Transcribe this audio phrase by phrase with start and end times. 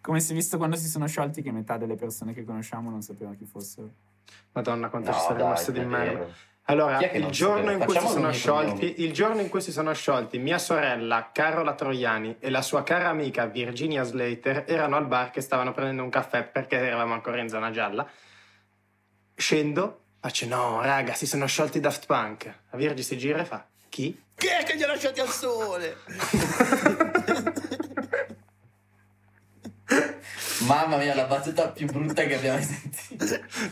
[0.00, 3.02] Come si è visto quando si sono sciolti che metà delle persone che conosciamo non
[3.02, 3.90] sapevano chi fossero.
[4.52, 6.26] Madonna, quanto No, ci sono dai, rimasto di non è merda.
[6.64, 7.72] Allora, il giorno, sapeva?
[7.72, 10.58] in cui si Facciamo sono nomi sciolti, il giorno in cui si sono sciolti, mia
[10.58, 15.72] sorella Carola Troiani e la sua cara amica Virginia Slater erano al bar che stavano
[15.72, 18.08] prendendo un caffè perché eravamo ancora in zona gialla.
[19.34, 22.44] Scendo, faccio no, raga, si sono sciolti i Daft Punk.
[22.70, 24.22] La Virgi si gira e fa chi?
[24.36, 25.96] Chi è che li ha lasciati al sole?
[30.66, 33.24] Mamma mia, la battuta più brutta che abbiamo sentito.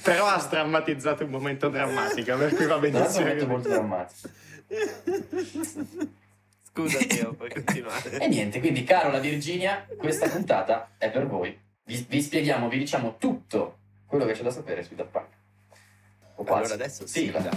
[0.03, 3.27] Però ha sdrammatizzato un momento drammatico, per cui va benissimo.
[3.27, 4.29] è molto drammatico.
[6.63, 8.19] Scusa, Teo, puoi continuare.
[8.19, 11.59] E niente, quindi caro la Virginia, questa puntata è per voi.
[11.85, 15.27] Vi, vi spieghiamo, vi diciamo tutto quello che c'è da sapere sui Daft Punk.
[16.37, 16.73] O quasi.
[16.73, 17.49] Allora adesso sì, dai.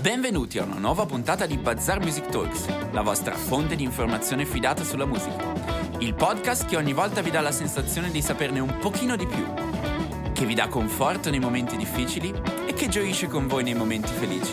[0.00, 4.84] Benvenuti a una nuova puntata di Bazar Music Talks, la vostra fonte di informazione fidata
[4.84, 5.85] sulla musica.
[5.98, 9.46] Il podcast che ogni volta vi dà la sensazione di saperne un pochino di più,
[10.34, 12.34] che vi dà conforto nei momenti difficili
[12.66, 14.52] e che gioisce con voi nei momenti felici.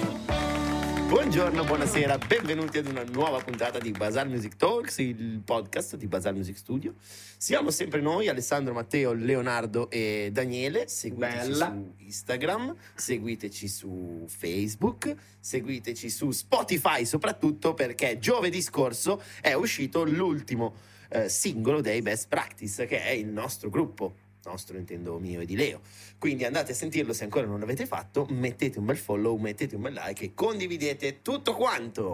[1.09, 6.33] Buongiorno, buonasera, benvenuti ad una nuova puntata di Basal Music Talks, il podcast di Basal
[6.33, 6.95] Music Studio.
[7.37, 10.87] Siamo sempre noi, Alessandro, Matteo, Leonardo e Daniele.
[10.87, 11.65] Seguiteci Bella.
[11.67, 20.91] su Instagram, seguiteci su Facebook, seguiteci su Spotify soprattutto perché giovedì scorso è uscito l'ultimo
[21.13, 24.15] eh, singolo dei Best Practice che è il nostro gruppo.
[24.45, 25.79] Nostro intendo mio e di Leo.
[26.17, 29.83] Quindi andate a sentirlo se ancora non l'avete fatto, mettete un bel follow, mettete un
[29.83, 32.13] bel like e condividete tutto quanto.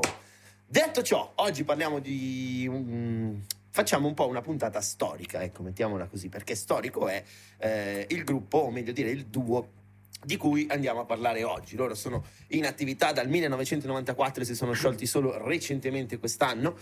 [0.67, 2.67] Detto ciò, oggi parliamo di...
[2.70, 7.23] un- facciamo un po' una puntata storica, ecco, mettiamola così, perché storico è
[7.58, 9.67] eh, il gruppo, o meglio dire il duo
[10.23, 11.75] di cui andiamo a parlare oggi.
[11.75, 16.76] Loro sono in attività dal 1994 e si sono sciolti solo recentemente quest'anno,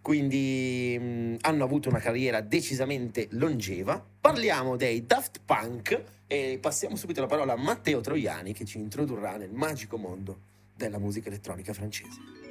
[0.00, 4.04] quindi mh, hanno avuto una carriera decisamente longeva.
[4.20, 9.36] Parliamo dei Daft Punk e passiamo subito la parola a Matteo Troiani che ci introdurrà
[9.36, 12.43] nel magico mondo della musica elettronica francese.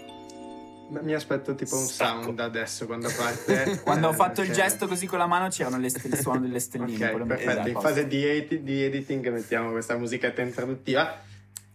[0.90, 2.22] Mi aspetto tipo un Stacco.
[2.24, 3.80] sound adesso quando parte.
[3.84, 6.18] Quando ho Eh, fatto il che- gesto così con la mano c'erano le st- il
[6.18, 7.10] suono delle stelline.
[7.12, 7.52] Ok, perfetto.
[7.52, 7.80] In esatto.
[7.80, 11.20] fase di, edi- di editing mettiamo questa musichetta introduttiva.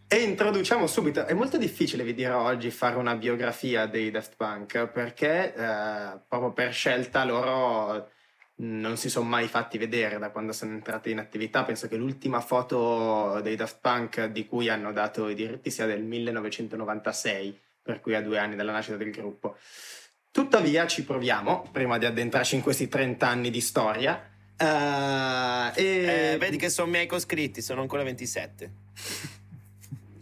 [0.06, 1.26] E introduciamo subito.
[1.26, 6.52] È molto difficile, vi dirò oggi, fare una biografia dei Daft Punk perché eh, proprio
[6.52, 8.10] per scelta loro
[8.60, 11.64] non si sono mai fatti vedere da quando sono entrati in attività.
[11.64, 16.02] Penso che l'ultima foto dei Daft Punk di cui hanno dato i diritti sia del
[16.04, 19.56] 1996, per cui a due anni dalla nascita del gruppo.
[20.30, 24.28] Tuttavia ci proviamo, prima di addentrarci in questi 30 anni di storia.
[25.74, 26.32] eh, e...
[26.32, 28.72] Eh, vedi che sono miei coscritti, sono ancora 27.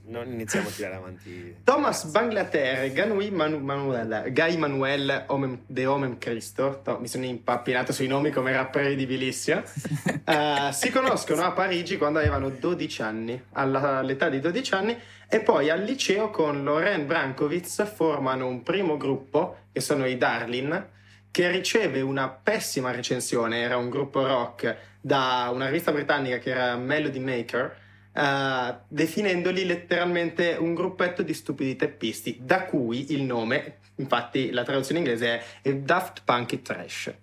[0.09, 1.57] Non iniziamo a tirare avanti.
[1.65, 7.93] Thomas Banglater, Ganui Manu- Manuel, Guy Manuel Omem, de Omem Cristo, to- mi sono impappinato
[7.93, 9.63] sui nomi come rappredibilissimo,
[10.25, 14.97] eh, si conoscono a Parigi quando avevano 12 anni, alla- all'età di 12 anni,
[15.29, 20.87] e poi al liceo con Loren Brankovic formano un primo gruppo, che sono i Darlin,
[21.33, 26.77] che riceve una pessima recensione, era un gruppo rock da una rivista britannica che era
[26.77, 27.85] Melody Maker,
[28.17, 35.01] eh, definendoli letteralmente un gruppetto di stupidi teppisti, da cui il nome, infatti la traduzione
[35.01, 37.15] inglese è Daft Punk Trash.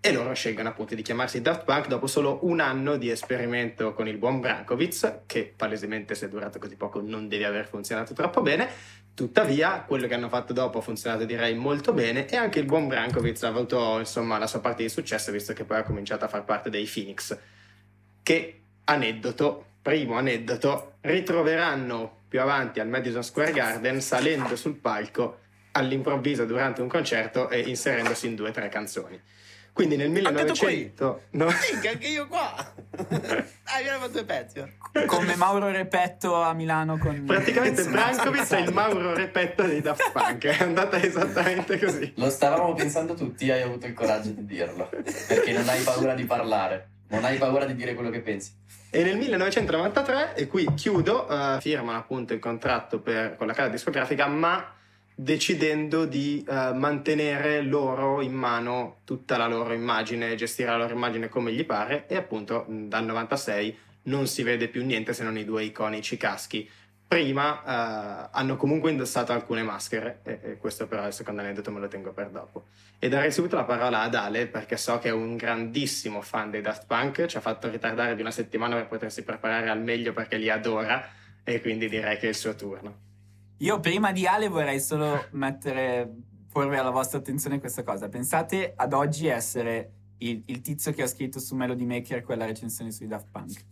[0.00, 4.08] E loro scelgono appunto di chiamarsi Daft Punk dopo solo un anno di esperimento con
[4.08, 8.42] il buon Brankovic, che palesemente se è durato così poco non deve aver funzionato troppo
[8.42, 8.68] bene.
[9.14, 12.88] Tuttavia, quello che hanno fatto dopo ha funzionato direi molto bene e anche il buon
[12.88, 16.28] Brankovic ha avuto insomma la sua parte di successo visto che poi ha cominciato a
[16.28, 17.38] far parte dei Phoenix
[18.22, 25.40] che aneddoto, primo aneddoto, ritroveranno più avanti al Madison Square Garden salendo sul palco
[25.72, 29.20] all'improvviso durante un concerto e inserendosi in due o tre canzoni.
[29.74, 30.90] Quindi nel Anche tu qui?
[30.94, 31.22] 1900...
[31.32, 32.54] No, Minchia, anche io qua.
[32.56, 32.64] ah,
[32.96, 34.62] ho fatto due pezzi.
[35.04, 37.24] Come Mauro Repetto a Milano con...
[37.26, 38.72] praticamente Brankovic è il.
[38.72, 42.10] Mauro Repetto dei Daft Punk, è andata esattamente così.
[42.16, 44.88] Lo stavamo pensando tutti, hai avuto il coraggio di dirlo.
[45.28, 46.88] Perché non hai paura di parlare.
[47.08, 48.52] Non hai paura di dire quello che pensi.
[48.94, 53.68] E nel 1993, e qui chiudo, eh, firmano appunto il contratto per- con la casa
[53.68, 54.72] discografica, ma
[55.12, 61.28] decidendo di eh, mantenere loro in mano tutta la loro immagine, gestire la loro immagine
[61.28, 65.44] come gli pare, e appunto dal 96 non si vede più niente se non i
[65.44, 66.70] due iconici caschi.
[67.14, 71.70] Prima eh, hanno comunque indossato alcune maschere, e, e questo però è il secondo aneddoto
[71.70, 72.64] me lo tengo per dopo.
[72.98, 76.60] E darei subito la parola ad Ale perché so che è un grandissimo fan dei
[76.60, 80.38] Daft Punk, ci ha fatto ritardare di una settimana per potersi preparare al meglio perché
[80.38, 81.08] li adora
[81.44, 82.96] e quindi direi che è il suo turno.
[83.58, 86.12] Io prima di Ale vorrei solo mettere,
[86.50, 88.08] porre alla vostra attenzione questa cosa.
[88.08, 92.90] Pensate ad oggi essere il, il tizio che ha scritto su Melody Maker quella recensione
[92.90, 93.64] sui Daft Punk.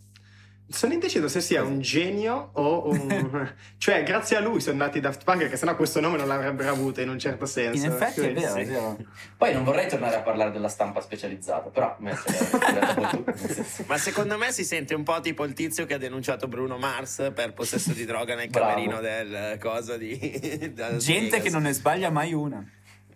[0.73, 3.53] Sono indeciso se sia un genio o un...
[3.77, 6.99] cioè, grazie a lui sono nati Daft Punk, che sennò questo nome non l'avrebbero avuto
[6.99, 7.85] in un certo senso.
[7.85, 8.59] In effetti è Quindi vero, sì.
[8.59, 8.97] è vero.
[9.37, 11.95] Poi non vorrei tornare a parlare della stampa specializzata, però
[13.85, 17.31] Ma secondo me si sente un po' tipo il tizio che ha denunciato Bruno Mars
[17.35, 18.69] per possesso di droga nel Bravo.
[18.69, 20.17] camerino del coso di...
[20.17, 21.43] Gente Vegas.
[21.43, 22.67] che non ne sbaglia mai una.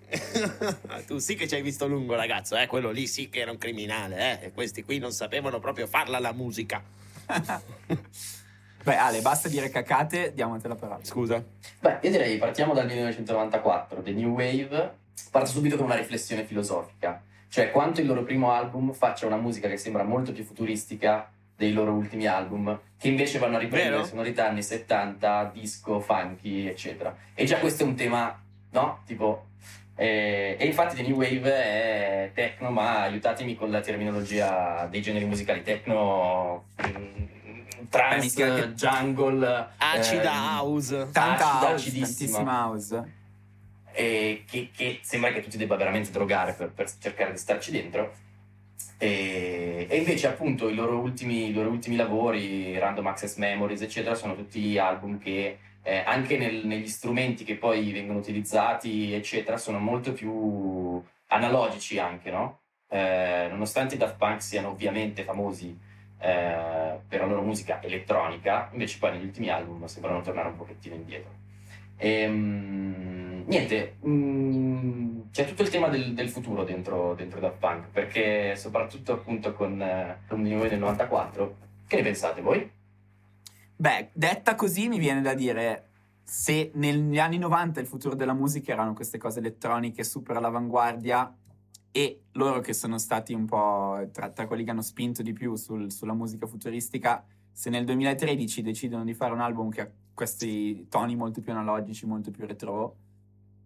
[1.08, 2.68] tu sì che ci hai visto lungo, ragazzo, eh?
[2.68, 4.46] Quello lì sì che era un criminale, eh?
[4.46, 6.84] E questi qui non sapevano proprio farla la musica.
[8.84, 11.04] Beh, Ale, basta dire cacate, diamoti la parola.
[11.04, 11.44] Scusa.
[11.80, 14.96] Beh, io direi partiamo dal 1994, The New Wave.
[15.30, 19.68] Parto subito con una riflessione filosofica, cioè quanto il loro primo album faccia una musica
[19.68, 24.08] che sembra molto più futuristica dei loro ultimi album, che invece vanno a riprendere Vero?
[24.08, 27.16] sonorità anni 70, disco, funky, eccetera.
[27.34, 28.40] E già questo è un tema,
[28.70, 29.02] no?
[29.06, 29.48] Tipo.
[30.00, 35.26] Eh, e infatti The New Wave è techno, ma aiutatemi con la terminologia dei generi
[35.26, 36.66] musicali techno,
[37.90, 41.10] trance, anche- jungle, Acida ehm, House.
[41.12, 42.06] Tanta Acida, house, acidissima.
[42.06, 43.14] tantissima house.
[43.92, 47.72] e che, che sembra che tu ti debba veramente drogare per, per cercare di starci
[47.72, 48.14] dentro.
[49.00, 54.14] E, e invece, appunto, i loro, ultimi, i loro ultimi lavori, Random Access Memories, eccetera,
[54.14, 59.80] sono tutti album che eh, anche nel- negli strumenti che poi vengono utilizzati, eccetera, sono
[59.80, 62.60] molto più analogici anche, no?
[62.90, 65.70] Eh, nonostante i Daft Punk siano ovviamente famosi
[66.20, 70.96] eh, per la loro musica elettronica, invece poi negli ultimi album sembrano tornare un pochettino
[70.96, 71.32] indietro.
[71.96, 78.58] Ehm, niente, mm, c'è tutto il tema del, del futuro dentro, dentro Daft Punk, perché
[78.58, 81.56] soprattutto appunto con, eh, Wave del 94,
[81.88, 82.77] che ne pensate voi?
[83.80, 85.90] Beh, detta così mi viene da dire
[86.24, 91.32] se negli anni 90 il futuro della musica erano queste cose elettroniche super all'avanguardia
[91.92, 95.54] e loro che sono stati un po' tra, tra quelli che hanno spinto di più
[95.54, 100.88] sul- sulla musica futuristica, se nel 2013 decidono di fare un album che ha questi
[100.90, 102.96] toni molto più analogici, molto più retro,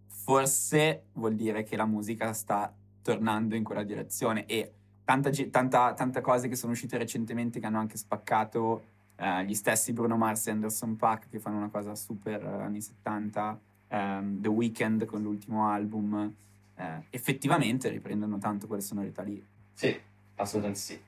[0.08, 4.74] forse vuol dire che la musica sta tornando in quella direzione e
[5.06, 9.94] tanta, tanta, tanta cose che sono uscite recentemente che hanno anche spaccato eh, gli stessi
[9.94, 13.60] Bruno Mars e Anderson Paak che fanno una cosa super eh, anni 70,
[13.90, 16.34] ehm, The Weeknd con l'ultimo album,
[16.76, 19.44] eh, effettivamente riprendono tanto quelle sonorità lì.
[19.74, 19.98] Sì,
[20.36, 21.00] assolutamente sì.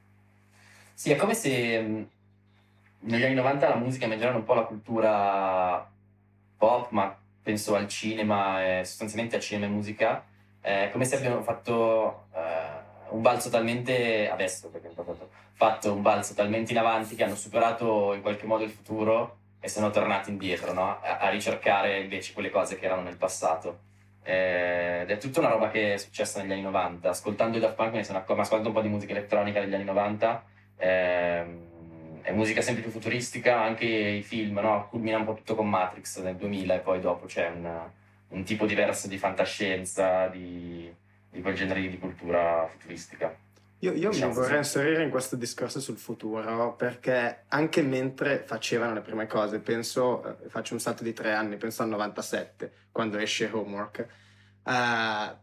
[0.93, 2.07] Sì, è come se mh,
[2.99, 5.89] negli anni 90 la musica mangiava un po' la cultura
[6.57, 10.23] pop, ma penso al cinema, e sostanzialmente a cinema e musica,
[10.61, 16.01] è come se abbiano fatto eh, un balzo talmente, adesso perché hanno fatto, fatto un
[16.01, 20.29] balzo talmente in avanti che hanno superato in qualche modo il futuro e sono tornati
[20.29, 20.99] indietro, no?
[21.01, 23.79] a, a ricercare invece quelle cose che erano nel passato.
[24.23, 27.09] Ed è tutta una roba che è successa negli anni 90.
[27.09, 29.83] Ascoltando i Daft Punk ne sono accorto, ascolto un po' di musica elettronica degli anni
[29.83, 30.43] 90.
[30.77, 31.71] ehm,
[32.23, 34.87] è musica sempre più futuristica, anche i film, no?
[34.89, 37.69] Culmina un po' tutto con Matrix nel 2000 e poi dopo c'è un,
[38.29, 40.93] un tipo diverso di fantascienza, di,
[41.29, 43.35] di quel genere di cultura futuristica.
[43.83, 49.01] Io, io mi vorrei inserire in questo discorso sul futuro perché anche mentre facevano le
[49.01, 53.49] prime cose, penso, eh, faccio un salto di tre anni, penso al 97, quando esce
[53.51, 54.07] Homework,
[54.63, 55.35] eh,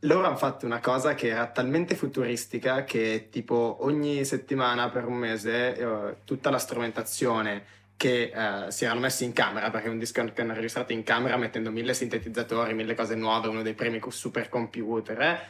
[0.00, 5.14] loro hanno fatto una cosa che era talmente futuristica che tipo ogni settimana per un
[5.14, 7.64] mese eh, tutta la strumentazione
[7.96, 11.02] che eh, si erano messi in camera, perché è un disco che hanno registrato in
[11.02, 15.40] camera mettendo mille sintetizzatori, mille cose nuove, uno dei primi supercomputer, eh,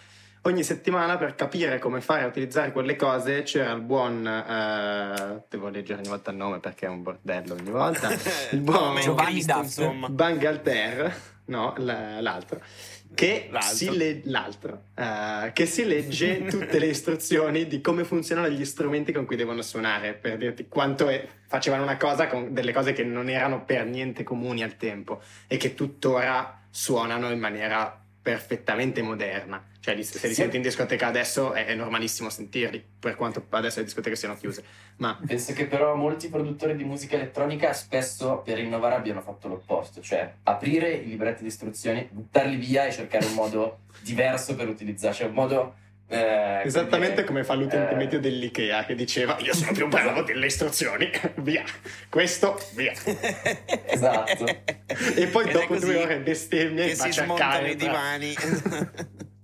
[0.47, 5.69] ogni settimana per capire come fare a utilizzare quelle cose c'era il buon eh, devo
[5.69, 8.09] leggere ogni volta il nome perché è un bordello ogni volta
[8.53, 9.93] il buon Giovanni Cristo.
[10.09, 11.15] Bangalter
[11.47, 12.61] no l- l'altro
[13.15, 13.75] che L'altro.
[13.75, 19.13] si, le- l'altro, eh, che si legge tutte le istruzioni di come funzionano gli strumenti
[19.13, 23.05] con cui devono suonare per dirti quanto è- facevano una cosa con delle cose che
[23.05, 29.65] non erano per niente comuni al tempo e che tuttora suonano in maniera perfettamente moderna.
[29.87, 30.41] Cioè, li- se li Sì.
[30.41, 34.65] senti in discoteca adesso è, è normalissimo sentirli, per quanto adesso le discoteche siano chiuse.
[34.97, 40.01] Ma Penso che però molti produttori di musica elettronica spesso per innovare abbiano fatto l'opposto,
[40.01, 45.19] cioè aprire i libretti di istruzioni, buttarli via e cercare un modo diverso per utilizzarci,
[45.21, 45.77] cioè un modo...
[46.09, 50.23] eh, esattamente dire, come fa l'utente eh, medio dell'IKEA che diceva io sono più bravo
[50.23, 51.63] delle istruzioni, via,
[52.09, 52.93] questo, via.
[53.87, 54.47] Esatto.
[54.47, 58.35] E poi Ed dopo due ore bestemmie che va a si smontano cercare i divani.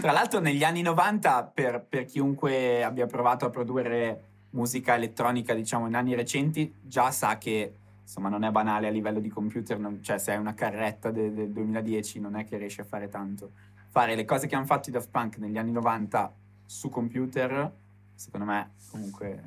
[0.00, 5.86] Tra l'altro negli anni 90, per, per chiunque abbia provato a produrre musica elettronica, diciamo,
[5.86, 10.02] in anni recenti, già sa che insomma non è banale a livello di computer, non-
[10.02, 13.52] cioè se hai una carretta de- del 2010 non è che riesci a fare tanto.
[13.88, 16.32] Fare le cose che hanno fatto i Daft Punk negli anni 90
[16.66, 17.70] su computer,
[18.14, 19.42] secondo me comunque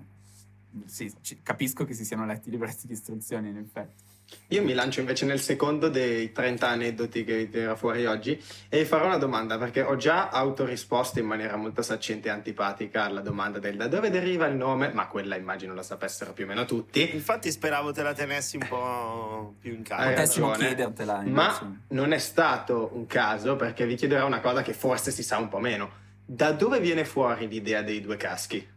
[0.85, 4.03] sì, ci- capisco che si siano letti i libretti di istruzioni in effetti.
[4.49, 8.85] Io mi lancio invece nel secondo dei 30 aneddoti che tira fuori oggi e vi
[8.85, 13.59] farò una domanda perché ho già autorisposto in maniera molto saccente e antipatica alla domanda
[13.59, 17.13] del da dove deriva il nome, ma quella immagino lo sapessero più o meno tutti.
[17.13, 20.09] Infatti speravo te la tenessi un po' più in Hai calma.
[20.11, 21.17] Potessimo chiedertela.
[21.23, 21.31] invece.
[21.31, 25.37] Ma non è stato un caso perché vi chiederò una cosa che forse si sa
[25.37, 26.05] un po' meno.
[26.25, 28.75] Da dove viene fuori l'idea dei due caschi?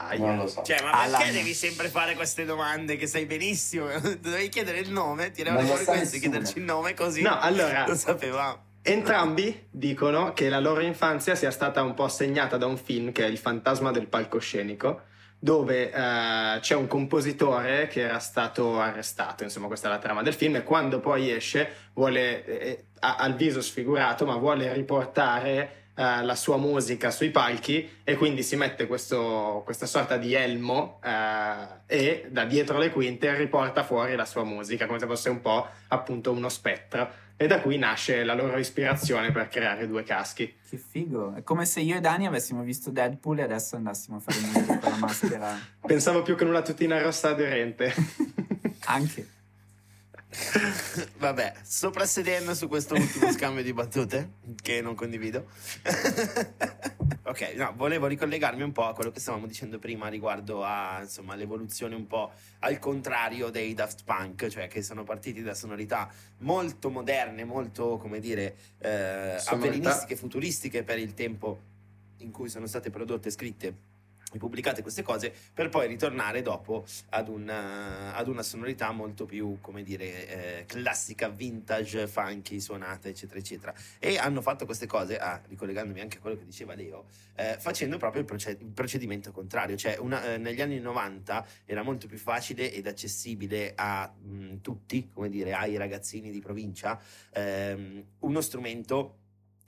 [0.00, 0.26] Aia.
[0.26, 0.62] Non lo so.
[0.62, 1.18] Cioè, ma Alan.
[1.18, 3.86] perché devi sempre fare queste domande che sai benissimo?
[4.20, 7.96] Dovevi chiedere il nome, lo fuori questo e chiederci il nome così No, allora, lo
[7.96, 8.66] sapevamo.
[8.82, 13.24] Entrambi dicono che la loro infanzia sia stata un po' segnata da un film che
[13.24, 15.02] è Il fantasma del palcoscenico,
[15.38, 20.32] dove eh, c'è un compositore che era stato arrestato, insomma questa è la trama del
[20.32, 25.77] film, e quando poi esce vuole, eh, ha, ha il viso sfigurato, ma vuole riportare
[25.98, 31.00] eh, la sua musica sui palchi e quindi si mette questo- questa sorta di elmo
[31.02, 35.40] eh, e da dietro le quinte riporta fuori la sua musica, come se fosse un
[35.40, 37.26] po' appunto uno spettro.
[37.40, 40.56] E da qui nasce la loro ispirazione per creare due caschi.
[40.68, 41.34] Che figo.
[41.34, 44.78] È come se io e Dani avessimo visto Deadpool e adesso andassimo a fare musica
[44.78, 45.58] con la maschera.
[45.86, 47.94] Pensavo più con una tutina rossa aderente.
[48.86, 49.28] Anche.
[51.18, 55.46] Vabbè, soprassedendo su questo ultimo scambio di battute, che non condivido.
[57.22, 61.34] ok, no, volevo ricollegarmi un po' a quello che stavamo dicendo prima riguardo a, insomma,
[61.34, 66.90] l'evoluzione un po' al contrario dei Daft Punk, cioè che sono partiti da sonorità molto
[66.90, 70.06] moderne, molto, come dire, eh, Sonorità.
[70.14, 71.76] futuristiche per il tempo
[72.18, 73.87] in cui sono state prodotte e scritte
[74.36, 79.82] pubblicate queste cose per poi ritornare dopo ad una, ad una sonorità molto più, come
[79.82, 83.74] dire, eh, classica, vintage, funky, suonata, eccetera, eccetera.
[83.98, 87.06] E hanno fatto queste cose, ah, ricollegandomi anche a quello che diceva Leo,
[87.36, 89.76] eh, facendo proprio il, proced- il procedimento contrario.
[89.76, 95.08] Cioè, una- eh, negli anni 90 era molto più facile ed accessibile a mh, tutti,
[95.14, 97.00] come dire, ai ragazzini di provincia,
[97.32, 99.14] ehm, uno strumento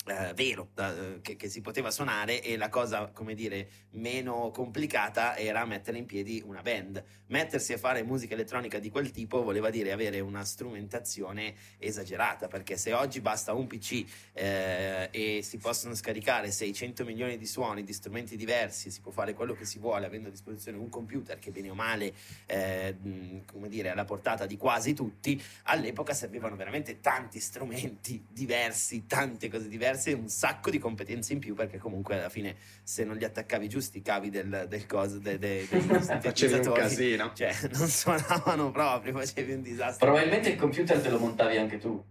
[0.06, 5.36] eh, vero eh, che, che si poteva suonare e la cosa come dire meno complicata
[5.36, 7.02] era mettere in piedi una band.
[7.26, 12.76] Mettersi a fare musica elettronica di quel tipo voleva dire avere una strumentazione esagerata perché
[12.76, 17.92] se oggi basta un pc eh, e si possono scaricare 600 milioni di suoni di
[17.92, 21.50] strumenti diversi si può fare quello che si vuole avendo a disposizione un computer che
[21.50, 22.12] bene o male
[22.46, 22.96] eh,
[23.46, 29.68] come dire alla portata di quasi tutti all'epoca servivano veramente tanti strumenti diversi, tante cose
[29.68, 33.68] diverse, un sacco di competenze in più perché comunque alla fine se non gli attaccavi
[33.68, 35.80] giusti i cavi del, del coso, de- de- degli
[36.20, 37.32] Facevi un casino.
[37.34, 40.06] cioè non suonavano proprio, facevi un disastro.
[40.06, 42.02] Probabilmente il computer te lo montavi anche tu.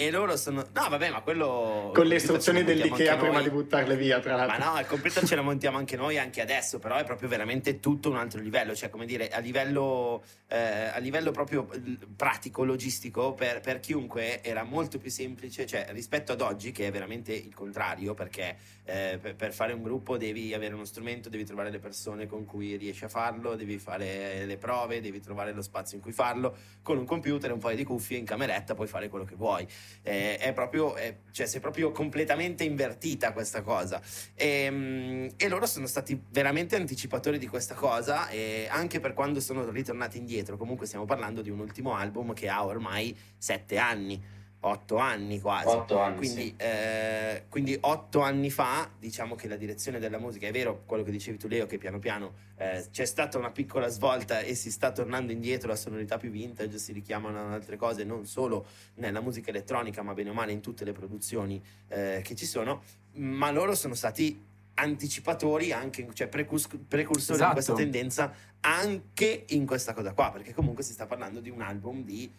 [0.00, 0.66] E loro sono...
[0.72, 1.90] No vabbè ma quello...
[1.94, 4.72] Con le istruzioni dell'IKEA prima di buttarle via, tra Ma l'altro.
[4.72, 8.08] no, il computer ce la montiamo anche noi anche adesso, però è proprio veramente tutto
[8.08, 11.68] un altro livello, cioè come dire, a livello, eh, a livello proprio
[12.16, 16.90] pratico, logistico, per, per chiunque era molto più semplice, cioè rispetto ad oggi che è
[16.90, 21.44] veramente il contrario, perché eh, per, per fare un gruppo devi avere uno strumento, devi
[21.44, 25.60] trovare le persone con cui riesci a farlo, devi fare le prove, devi trovare lo
[25.60, 28.86] spazio in cui farlo, con un computer e un paio di cuffie in cameretta puoi
[28.86, 29.68] fare quello che vuoi.
[30.02, 34.00] Eh, è proprio, è- cioè, si è proprio completamente invertita questa cosa.
[34.34, 38.28] E, e loro sono stati veramente anticipatori di questa cosa,
[38.68, 40.56] anche per quando sono ritornati indietro.
[40.56, 44.22] Comunque, stiamo parlando di un ultimo album che ha ormai sette anni,
[44.60, 45.68] otto anni quasi.
[45.68, 46.16] Otto anni.
[46.16, 46.54] Quindi, sì.
[46.58, 51.10] eh, quindi otto anni fa, diciamo che la direzione della musica è vero quello che
[51.10, 54.92] dicevi tu, Leo, che piano piano eh, c'è stata una piccola svolta e si sta
[54.92, 59.50] tornando indietro la sonorità più vintage, si richiamano ad altre cose, non solo nella musica
[59.50, 62.82] elettronica, ma bene o male in tutte le produzioni eh, che ci sono.
[63.12, 67.48] Ma loro sono stati anticipatori, anche, cioè precurs- precursori Esatto.
[67.48, 71.62] di questa tendenza anche in questa cosa qua, perché comunque si sta parlando di un
[71.62, 72.30] album di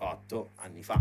[0.00, 1.00] 7-8 anni fa.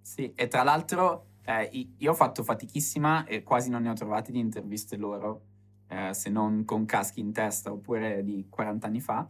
[0.00, 4.32] Sì, e tra l'altro eh, io ho fatto fatichissima e quasi non ne ho trovate
[4.32, 5.40] di interviste loro,
[5.88, 9.26] eh, se non con caschi in testa oppure di 40 anni fa,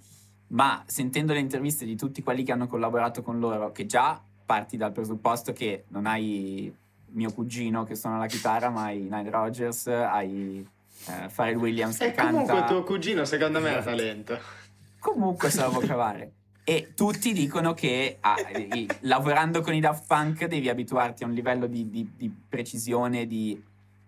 [0.49, 4.77] ma sentendo le interviste di tutti quelli che hanno collaborato con loro, che già parti
[4.77, 6.73] dal presupposto che non hai
[7.09, 10.67] mio cugino che suona la chitarra, ma hai Nile Rogers, hai
[11.09, 12.67] eh, Pharrell Williams che E comunque canta...
[12.69, 13.97] tuo cugino, secondo me, ha Esatto.
[13.97, 14.39] talento.
[14.99, 16.33] Comunque se la può cavare.
[16.69, 18.35] E tutti dicono che ah,
[19.03, 23.63] lavorando con i Daft Punk devi abituarti a un livello di, di- di precisione, di...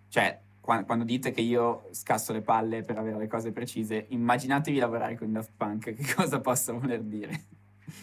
[0.09, 4.77] Cioè, qua- quando dite che io scasso le palle per avere le cose precise, immaginatevi
[4.77, 7.45] lavorare con i Daft Punk, che cosa possa voler dire?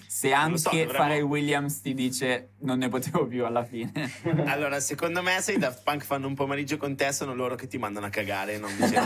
[0.07, 3.91] Se anche so, dovremmo- Pharrell Williams ti dice non ne potevo più alla fine.
[4.45, 7.67] Allora, secondo me, se i Daft Punk fanno un pomeriggio con te, sono loro che
[7.67, 9.05] ti mandano a cagare, non dicevo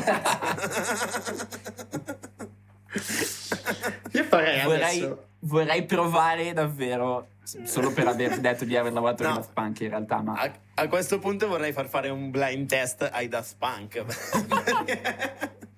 [4.12, 5.28] Io farei vorrei, adesso.
[5.42, 7.28] Vorrei provare davvero,
[7.64, 9.30] solo per aver detto di aver lavorato No.
[9.30, 12.68] con Daft Punk in realtà, ma a, a questo punto vorrei far fare un blind
[12.68, 14.06] test ai Daft Punk.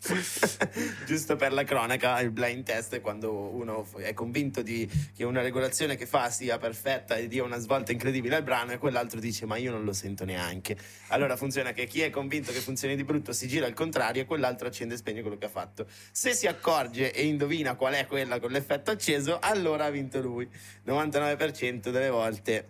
[1.06, 5.42] Giusto per la cronaca, il blind test è quando uno è convinto di, che una
[5.42, 9.44] regolazione che fa sia perfetta e dia una svolta incredibile al brano e quell'altro dice
[9.44, 10.76] ma io non lo sento neanche.
[11.08, 14.24] Allora funziona che chi è convinto che funzioni di brutto si gira al contrario e
[14.24, 15.86] quell'altro accende e spegne quello che ha fatto.
[16.12, 20.48] Se si accorge e indovina qual è quella con l'effetto acceso, allora ha vinto lui.
[20.86, 22.68] 99% delle volte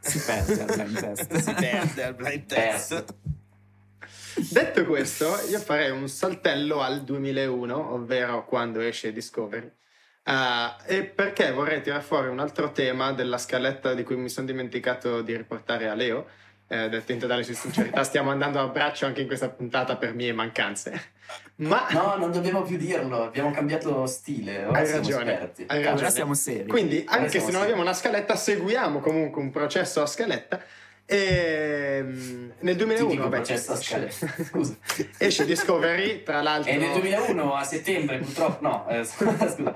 [0.00, 1.36] si perde al blind test.
[1.36, 3.14] si perde al blind test.
[4.50, 9.70] Detto questo, io farei un saltello al 2001, ovvero quando esce Discovery.
[10.24, 14.46] Ah, e perché vorrei tirare fuori un altro tema della scaletta di cui mi sono
[14.46, 16.26] dimenticato di riportare a Leo.
[16.68, 20.32] Eh, detto in totale sincerità, stiamo andando a braccio anche in questa puntata per mie
[20.32, 21.10] mancanze.
[21.56, 24.64] Ma No, non dobbiamo più dirlo, abbiamo cambiato stile.
[24.64, 25.32] Ora hai ragione.
[25.32, 25.64] esperti.
[25.68, 26.10] Hai Ora ragione.
[26.10, 26.66] siamo seri.
[26.68, 27.62] Quindi, anche se non seri.
[27.64, 30.62] abbiamo una scaletta, seguiamo comunque un processo a scaletta.
[31.04, 34.10] E mm, nel 2001 Tipico vabbè, esce-.
[34.44, 34.76] Scusa.
[35.18, 36.70] esce Discovery, tra l'altro.
[36.70, 39.54] E nel 2001 a settembre, purtroppo, no, eh, scusa.
[39.58, 39.74] No,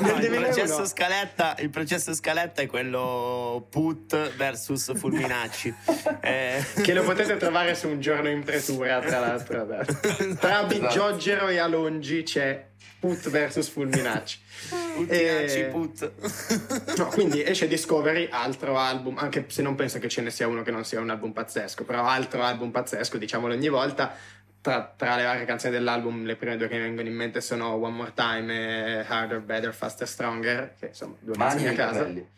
[0.00, 0.40] Nel il, 2001.
[0.40, 5.74] processo scaletta, il processo scaletta è quello Put versus Fulminacci.
[6.20, 9.66] Eh, Che lo potete trovare su un giorno in pretura, tra l'altro.
[10.38, 12.66] Tra Bigiogero e Alongi c'è
[12.98, 14.38] Put vs Fulminacci.
[14.66, 16.96] Fulminacci Eh, Put.
[16.96, 20.62] No, quindi esce Discovery, altro album, anche se non penso che ce ne sia uno
[20.62, 24.14] che non sia un album pazzesco, però altro album pazzesco, diciamolo ogni volta.
[24.60, 27.74] Tra, tra le varie canzoni dell'album, le prime due che mi vengono in mente sono
[27.74, 31.98] One More Time e Harder, Better, Faster, Stronger, che insomma due Mani canzoni a casa.
[32.00, 32.28] capelli.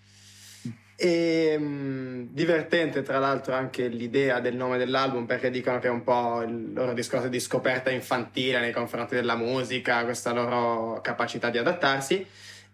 [1.02, 6.02] E mh, divertente tra l'altro anche l'idea del nome dell'album perché dicono che è un
[6.02, 11.56] po' il loro discorso di scoperta infantile nei confronti della musica, questa loro capacità di
[11.56, 12.26] adattarsi.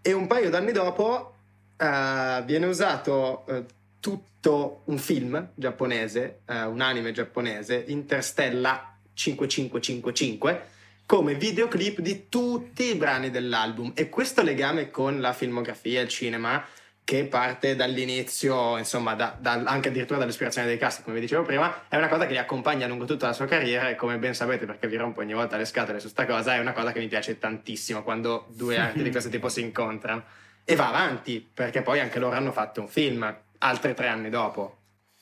[0.03, 1.35] E un paio d'anni dopo
[1.77, 3.65] eh, viene usato eh,
[4.01, 10.63] tutto un film giapponese, eh, un anime giapponese, Interstella 5555,
[11.07, 13.93] come videoclip di tutti i brani dell'album.
[13.95, 16.65] E questo legame con la filmografia e il cinema
[17.07, 21.85] che parte dall'inizio, insomma, da- da- anche addirittura dall'ispirazione dei cast, come vi dicevo prima,
[21.87, 24.67] è una cosa che li accompagna lungo tutta la sua carriera e come ben sapete,
[24.67, 27.07] perché vi rompo ogni volta le scatole su sta cosa, è una cosa che mi
[27.07, 30.25] piace tantissimo quando due arti di questo tipo si incontrano.
[30.65, 34.79] E va avanti, perché poi anche loro hanno fatto un film, altri tre anni dopo.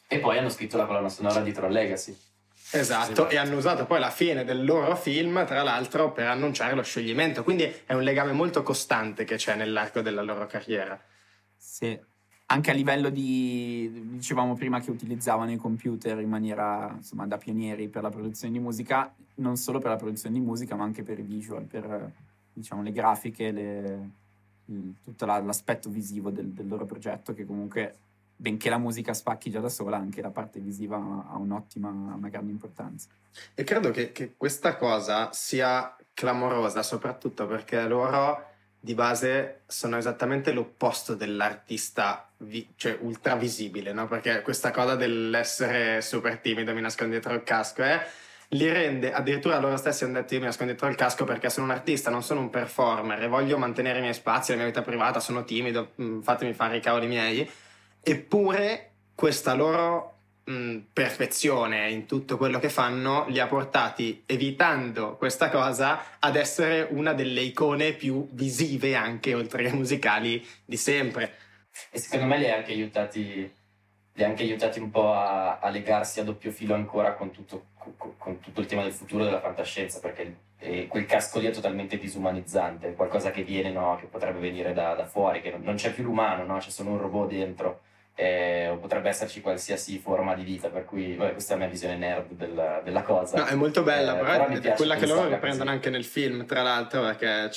[0.09, 2.17] E poi hanno scritto la colonna sonora di Tron Legacy.
[2.71, 3.29] Esatto, Esatto.
[3.29, 7.45] e hanno usato poi la fine del loro film, tra l'altro, per annunciare lo scioglimento.
[7.45, 10.99] Quindi è un legame molto costante che c'è nell'arco della loro carriera.
[11.75, 11.99] Sì.
[12.47, 17.89] Anche a livello di, dicevamo prima che utilizzavano i computer in maniera, insomma, da pionieri
[17.89, 21.19] per la produzione di musica, non solo per la produzione di musica, ma anche per
[21.19, 22.13] i visual, per,
[22.53, 24.11] diciamo, le grafiche, le-
[25.03, 27.97] tutto la- l'aspetto visivo del, del loro progetto, che comunque,
[28.37, 32.53] benché la musica spacchi già da sola, anche la parte visiva ha un'ottima, una grande
[32.53, 33.09] importanza.
[33.53, 38.53] E credo che, che questa cosa sia clamorosa, soprattutto perché loro
[38.85, 44.07] di base sono esattamente l'opposto dell'artista vi- cioè ultra visibile, no?
[44.07, 47.99] Perché questa cosa dell'essere super timido, mi nascondo dietro il casco, eh,
[48.49, 51.65] li rende, addirittura loro stessi hanno detto io mi nascondo dietro il casco perché sono
[51.65, 54.83] un artista, non sono un performer e voglio mantenere i miei spazi, la mia vita
[54.83, 57.51] privata, sono timido, mh, fatemi fare i cavoli miei.
[58.03, 60.14] Eppure questa loro
[60.45, 66.87] mh, perfezione in tutto quello che fanno li ha portati, evitando questa cosa, ad essere
[66.91, 71.37] una delle icone più visive anche, oltre che musicali, di sempre.
[71.91, 73.53] E secondo me li ha anche aiutati,
[74.13, 77.67] li ha anche aiutati un po' a, a legarsi a doppio filo ancora con tutto,
[77.77, 81.51] con, con tutto il tema del futuro della fantascienza, perché eh, quel casco lì è
[81.51, 85.75] totalmente disumanizzante, qualcosa che viene, no, che potrebbe venire da, da fuori, che non, non
[85.75, 86.59] c'è più l'umano, no?
[86.59, 87.83] c'è solo un robot dentro.
[88.17, 91.73] Eh, o potrebbe esserci qualsiasi forma di vita, per cui vabbè, questa è la mia
[91.73, 93.39] visione nerd del- della cosa.
[93.39, 96.47] No, è molto bella, Eh, però, però è quella che loro riprendono anche nel film,
[96.47, 97.51] tra l'altro, perché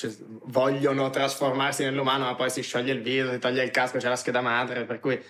[0.46, 4.16] vogliono trasformarsi nell'umano, ma poi si scioglie il viso, si toglie il casco, c'è la
[4.16, 5.22] scheda madre, per cui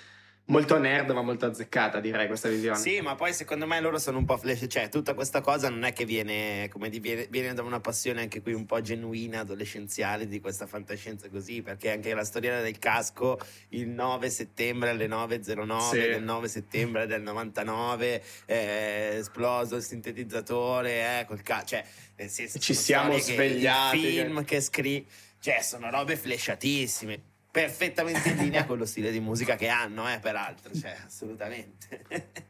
[0.48, 2.78] molto nerd, ma molto azzeccata, direi, questa visione.
[2.78, 5.84] Sì, ma poi secondo me loro sono un po' flash, cioè tutta questa cosa non
[5.84, 9.42] è che viene, come di- viene, viene da una passione anche qui un po' genuina,
[9.42, 13.38] adolescenziale di questa fantascienza così, perché anche la storiella del casco
[13.70, 15.98] il 9 settembre alle 9.09 Sì.
[16.00, 21.84] del 9 settembre del 99 è esploso il sintetizzatore, eh, col ca- cioè
[22.16, 25.06] nel senso, Ci siamo che- svegliati, il film che scrivi,
[25.40, 27.22] cioè sono robe flashatissime.
[27.62, 32.06] Perfettamente in linea con lo stile di musica che hanno, eh, peraltro, cioè, assolutamente.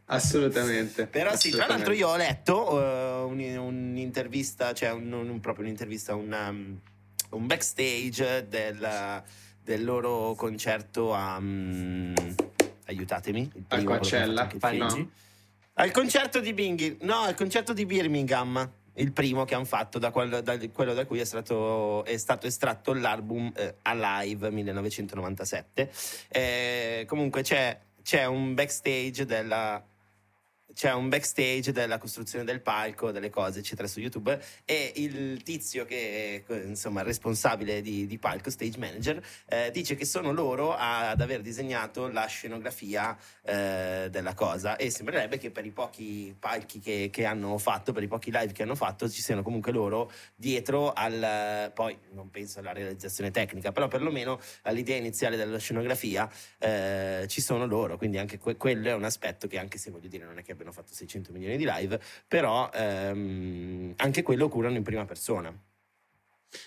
[0.05, 1.07] Assolutamente.
[1.07, 1.67] Però sì, tra assolutamente.
[1.73, 8.47] l'altro io ho letto eh, un- un'intervista, cioè un- non proprio un'intervista, una- un backstage
[8.49, 9.23] del,
[9.63, 11.39] del loro concerto a...
[11.39, 12.15] mm,
[12.87, 13.49] aiutatemi.
[13.69, 14.49] Al Coachella?
[14.73, 15.09] No.
[15.79, 20.11] Al concerto di Binghi, no, al concerto di Birmingham, il primo che hanno fatto, da
[20.11, 25.91] quello da, quello da cui è stato, è stato estratto l'album eh, Alive 1997.
[26.29, 29.83] Eh, comunque c'è, c'è un backstage della.
[30.77, 34.39] C'è un backstage della costruzione del palco, delle cose, eccetera, su YouTube.
[34.63, 40.05] E il tizio che è insomma responsabile di, di palco, stage manager, eh, dice che
[40.05, 45.71] sono loro ad aver disegnato la scenografia eh, della cosa e sembrerebbe che per i
[45.71, 49.41] pochi palchi che, che hanno fatto, per i pochi live che hanno fatto, ci siano
[49.41, 55.57] comunque loro dietro al poi non penso alla realizzazione tecnica, però perlomeno all'idea iniziale della
[55.57, 59.89] scenografia eh, ci sono loro, quindi anche que- quello è un aspetto che anche se
[59.89, 64.49] voglio dire non è che abbiano fatto 600 milioni di live, però ehm, anche quello
[64.49, 65.53] curano in prima persona.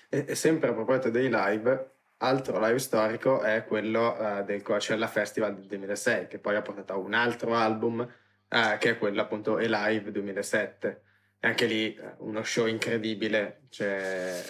[0.09, 5.07] E, e sempre a proposito dei live, altro live storico è quello eh, del Coachella
[5.07, 8.01] Festival del 2006, che poi ha portato a un altro album,
[8.49, 11.03] eh, che è quello appunto E-Live 2007.
[11.39, 14.43] E anche lì eh, uno show incredibile, cioè,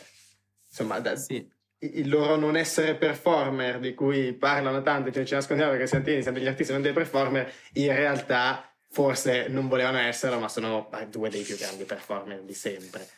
[0.68, 1.48] insomma, da- Sì.
[1.82, 6.38] il loro non essere performer di cui parlano tanto, cioè ci nascondiamo perché Santini siamo
[6.38, 11.42] degli artisti non dei performer, in realtà forse non volevano esserlo, ma sono due dei
[11.42, 13.08] più grandi performer di sempre.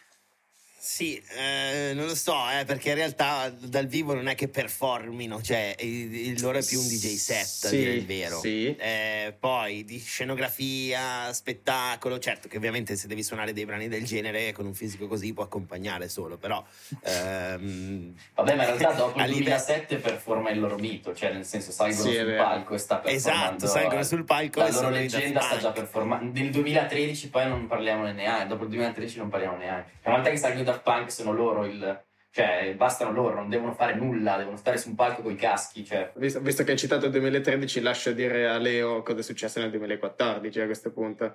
[0.85, 5.41] Sì, eh, non lo so, eh, perché in realtà dal vivo non è che performino,
[5.41, 8.41] cioè il, il loro è più un DJ set, a Sì, dire il vero.
[8.41, 8.75] sì.
[8.75, 14.51] Eh, poi di scenografia, spettacolo, certo che ovviamente se devi suonare dei brani del genere
[14.51, 16.61] con un fisico così può accompagnare solo, però...
[17.05, 21.45] ehm, Vabbè, ma in realtà dopo il live- 2007 performa il loro mito, cioè nel
[21.45, 22.43] senso salgono Sì, sul vero.
[22.43, 23.55] palco e sta performando.
[23.55, 26.41] Esatto, salgono sul palco La e loro sono i leggenda sta già performando.
[26.41, 29.91] Nel 2013 poi non parliamo neanche, dopo il 2013 non parliamo neanche.
[30.03, 32.03] Una volta che salgono Daft Punk sono loro il...
[32.35, 35.85] Cioè, bastano loro, non devono fare nulla, devono stare su un palco con i caschi,
[35.85, 36.13] cioè...
[36.15, 39.69] Visto, visto che hai citato il 2013, lascio dire a Leo cosa è successo nel
[39.69, 41.35] 2014 a questo punto.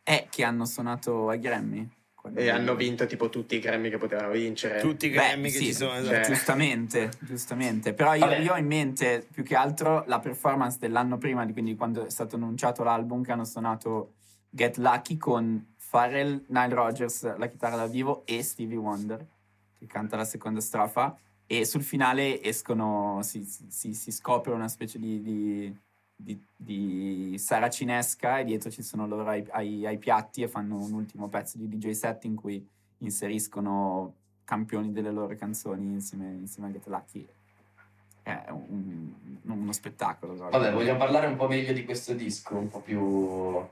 [0.00, 1.88] È che hanno suonato ai Grammy.
[2.36, 4.78] E hanno vinto tipo tutti i Grammy che potevano vincere.
[4.80, 6.04] tutti i Beh, Grammy che sì, ci sono.
[6.04, 7.92] cioè- Giustamente, giustamente.
[7.92, 11.74] Però io, io ho in mente più che altro la performance dell'anno prima, di- quindi
[11.74, 14.12] quando è stato annunciato l'album, che hanno suonato
[14.48, 15.71] Get Lucky con
[16.02, 19.26] Pharrell, Nile Rodgers, la chitarra dal vivo, e Stevie Wonder,
[19.78, 21.14] che canta la seconda strofa.
[21.46, 25.78] E sul finale escono, si, si- si scopre una specie di, di,
[26.16, 30.92] di- di saracinesca e dietro ci sono loro ai, ai- ai piatti e fanno un
[30.94, 32.66] ultimo pezzo di DJ set in cui
[32.98, 37.28] inseriscono campioni delle loro canzoni insieme, insieme a Get Lucky.
[38.22, 39.12] È un-
[39.44, 40.34] uno spettacolo.
[40.36, 43.68] Vabbè, vogliamo parlare un po' meglio di questo disco, un po' più...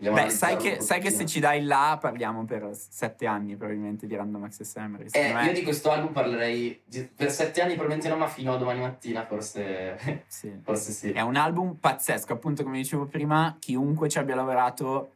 [0.00, 4.14] Beh, sai che, sai che se ci dai là parliamo per sette anni probabilmente di
[4.14, 5.06] Random Access Memory.
[5.10, 8.52] Eh, me- io di questo album parlerei di- per sette anni probabilmente no, ma fino
[8.52, 10.56] a domani mattina forse, sì.
[10.62, 11.10] forse sì.
[11.10, 15.14] È un album pazzesco, appunto come dicevo prima, chiunque ci abbia lavorato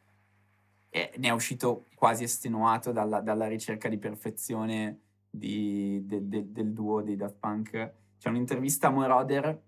[0.90, 4.98] eh, ne è uscito quasi estenuato dalla, dalla ricerca di perfezione
[5.30, 7.70] di- de- de- del duo dei Daft Punk.
[8.18, 9.60] C'è un'intervista a Moroder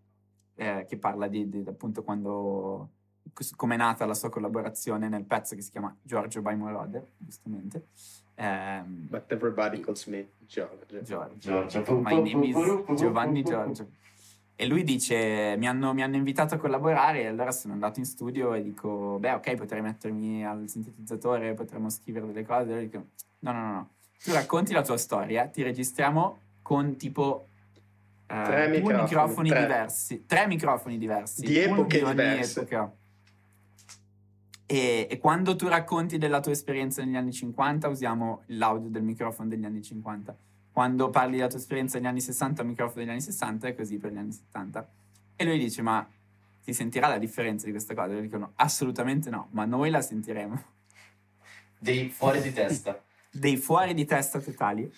[0.57, 2.89] eh, che parla di, di- appunto quando
[3.57, 7.87] come è nata la sua collaborazione nel pezzo che si chiama Giorgio by Moroder, giustamente.
[8.37, 11.03] Ehm, But everybody calls me George.
[11.03, 11.67] Giorgio.
[11.69, 12.01] Giorgio.
[12.01, 13.89] My name is Giovanni Giorgio.
[14.57, 17.23] E lui dice: mi hanno, mi hanno invitato a collaborare.
[17.23, 21.89] E allora sono andato in studio e dico: Beh, ok, potrei mettermi al sintetizzatore, potremmo
[21.91, 22.71] scrivere delle cose.
[22.71, 23.05] E lui dico:
[23.41, 23.89] No, no, no, no.
[24.23, 27.49] Tu racconti la tua storia, ti registriamo con tipo.
[28.27, 29.61] eh, Tre microfoni, microfoni tre.
[29.61, 32.61] diversi, tre microfoni diversi, Di epoche ogni diverse.
[32.61, 32.93] epoca.
[34.67, 39.49] E, e quando tu racconti della tua esperienza negli anni 50, usiamo l'audio del microfono
[39.49, 40.37] degli anni 50.
[40.73, 43.99] Quando parli della tua esperienza negli anni 60, il microfono degli anni 60 e così
[43.99, 44.89] per gli anni 70.
[45.37, 46.09] E lui dice: Ma
[46.61, 48.09] si sentirà la differenza di questa cosa?
[48.09, 50.63] E loro dicono: Assolutamente no, ma noi la sentiremo.
[51.79, 53.03] Dei fuori di testa.
[53.31, 54.91] Dei fuori di testa totali.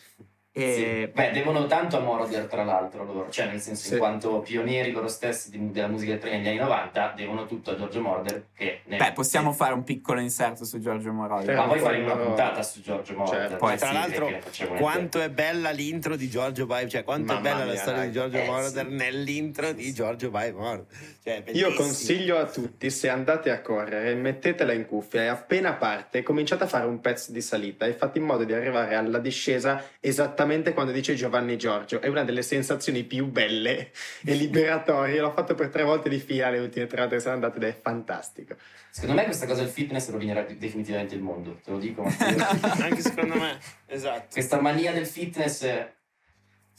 [0.58, 1.12] E Sì.
[1.12, 3.28] Beh, devono tanto a Moroder, tra l'altro, loro.
[3.28, 3.92] Cioè, nel senso, Sì.
[3.92, 7.76] in quanto pionieri loro stessi di- della musica elettronica negli anni 90, devono tutto a
[7.76, 8.80] Giorgio Moroder, che...
[8.86, 9.58] ne- beh, possiamo sì.
[9.58, 11.44] fare un piccolo inserto su Giorgio Moroder.
[11.44, 11.60] Certo.
[11.60, 13.40] Ma poi faremo una Loro- puntata su Giorgio Moroder.
[13.40, 13.56] Certo.
[13.56, 14.30] Poi tra sì, l'altro,
[14.78, 17.98] quanto è bella l'intro di Giorgio By, cioè quanto è Mamma bella la mia, storia
[17.98, 18.06] dai.
[18.08, 18.94] di Giorgio Eh, Moroder sì.
[18.94, 20.86] nell'intro di Giorgio By Moroder.
[21.26, 26.22] Cioè, Io consiglio a tutti, se andate a correre, mettetela in cuffia e appena parte
[26.22, 29.82] cominciate a fare un pezzo di salita e fate in modo di arrivare alla discesa
[29.98, 32.00] esattamente quando dice Giovanni Giorgio.
[32.00, 33.90] È una delle sensazioni più belle
[34.24, 35.18] e liberatorie.
[35.18, 37.64] L'ho fatto per tre volte di fila le ultime tre volte che sono andate ed
[37.64, 38.54] è fantastico.
[38.90, 42.04] Secondo me questa cosa del fitness rovinerà definitivamente il mondo, te lo dico.
[42.06, 44.28] Anche secondo me, esatto.
[44.30, 45.64] Questa mania del fitness...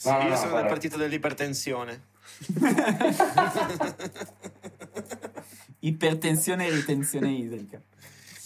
[0.05, 0.59] No, no, Io no, sono guarda.
[0.59, 2.15] del partito dell'ipertensione.
[5.79, 7.81] Ipertensione e ritenzione idrica.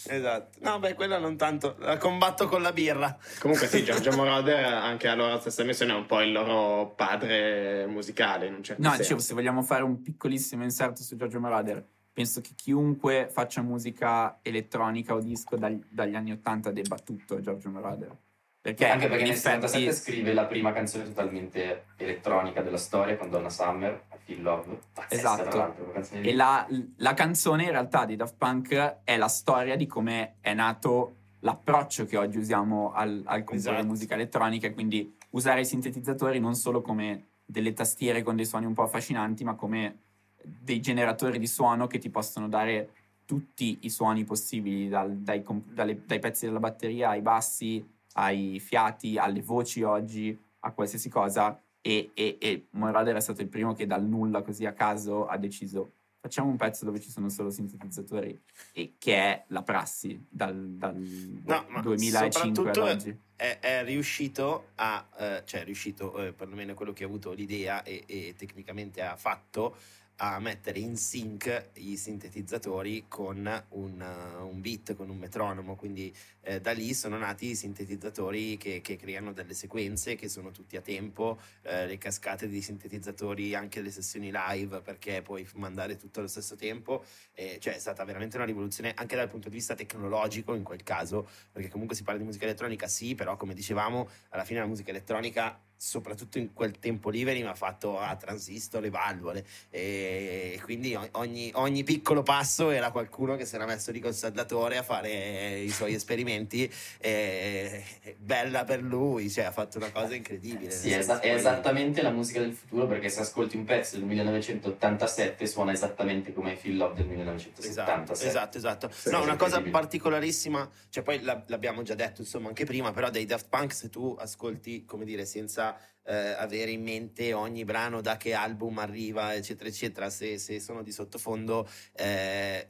[0.07, 0.57] Esatto.
[0.61, 1.75] No, beh, quella non tanto.
[1.79, 3.17] La combatto con la birra.
[3.39, 7.85] Comunque, sì, Giorgio Moroder, anche a loro stessa missione, è un po' il loro padre
[7.87, 8.47] musicale.
[8.47, 9.03] In un certo no, senso.
[9.03, 14.39] dicevo, se vogliamo fare un piccolissimo inserto su Giorgio Moroder, penso che chiunque faccia musica
[14.41, 18.17] elettronica o disco dagli, dagli anni Ottanta debba tutto a Giorgio Moroder.
[18.61, 23.49] Perché anche perché nel 77 scrive la prima canzone totalmente elettronica della storia con Donna
[23.49, 24.79] Summer, I Feel Love.
[24.93, 26.11] Pazzesca, esatto.
[26.11, 30.53] E la, la, canzone in realtà di Daft Punk è la storia di come è
[30.53, 33.87] nato l'approccio che oggi usiamo al, al comporre esatto.
[33.87, 38.75] musica elettronica, quindi usare i sintetizzatori non solo come delle tastiere con dei suoni un
[38.75, 40.01] po' affascinanti, ma come
[40.39, 42.89] dei generatori di suono che ti possono dare
[43.25, 49.17] tutti i suoni possibili, dal, dai, dalle, dai pezzi della batteria ai bassi ai fiati,
[49.17, 51.59] alle voci oggi, a qualsiasi cosa.
[51.81, 55.37] E, e, e Moroder è stato il primo che dal nulla, così a caso, ha
[55.37, 58.39] deciso facciamo un pezzo dove ci sono solo sintetizzatori,
[58.73, 63.19] e che è la prassi dal, dal no, 2005 ad oggi.
[63.35, 67.81] È, è riuscito a, eh, cioè è riuscito, eh, perlomeno quello che ha avuto l'idea
[67.81, 69.75] e, e tecnicamente ha fatto,
[70.23, 73.37] a mettere in sync i sintetizzatori con
[73.69, 78.55] un, uh, un beat, con un metronomo, quindi eh, da lì sono nati i sintetizzatori
[78.57, 83.55] che, che, creano delle sequenze che sono tutti a tempo, eh, le cascate di sintetizzatori,
[83.55, 87.03] anche le sessioni live perché puoi mandare tutto allo stesso tempo,
[87.33, 90.83] eh, cioè è stata veramente una rivoluzione anche dal punto di vista tecnologico in quel
[90.83, 94.67] caso, perché comunque si parla di musica elettronica sì, però come dicevamo alla fine la
[94.67, 100.95] musica elettronica soprattutto in quel tempo lì veniva fatto a transistor e valvole e quindi
[101.13, 105.57] ogni, ogni, piccolo passo era qualcuno che si era messo lì col saldatore a fare
[105.57, 107.83] i suoi esperimenti e
[108.15, 110.69] bella per lui cioè ha fatto una cosa incredibile.
[110.69, 114.05] Sì, è, es- è, esattamente la musica del futuro perché se ascolti un pezzo del
[114.05, 119.09] 1987 suona esattamente come Phil Love del 1977 esatto esatto, esatto.
[119.09, 123.47] no una cosa particolarissima cioè poi l'abbiamo già detto insomma anche prima però dei Daft
[123.49, 125.69] Punk se tu ascolti come dire senza
[126.11, 130.83] eh, avere in mente ogni brano da che album arriva, eccetera, eccetera, se, se sono
[130.83, 131.67] di sottofondo.
[131.93, 132.67] Eh,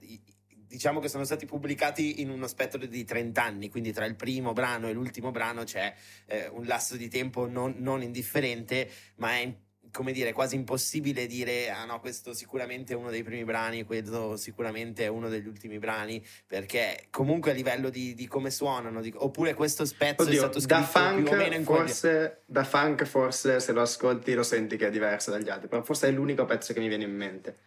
[0.67, 4.53] diciamo che sono stati pubblicati in uno spettro di 30 anni, quindi tra il primo
[4.53, 5.93] brano e l'ultimo brano c'è
[6.27, 9.53] eh, un lasso di tempo non, non indifferente, ma è
[9.91, 14.37] come dire, quasi impossibile dire ah no, questo sicuramente è uno dei primi brani, questo
[14.37, 19.13] sicuramente è uno degli ultimi brani, perché comunque a livello di, di come suonano, di,
[19.15, 22.63] oppure questo spezzo Oddio, è stato scritto da funk, più o meno in forse, da
[22.63, 26.11] funk forse se lo ascolti lo senti che è diverso dagli altri, però forse è
[26.11, 27.57] l'unico pezzo che mi viene in mente.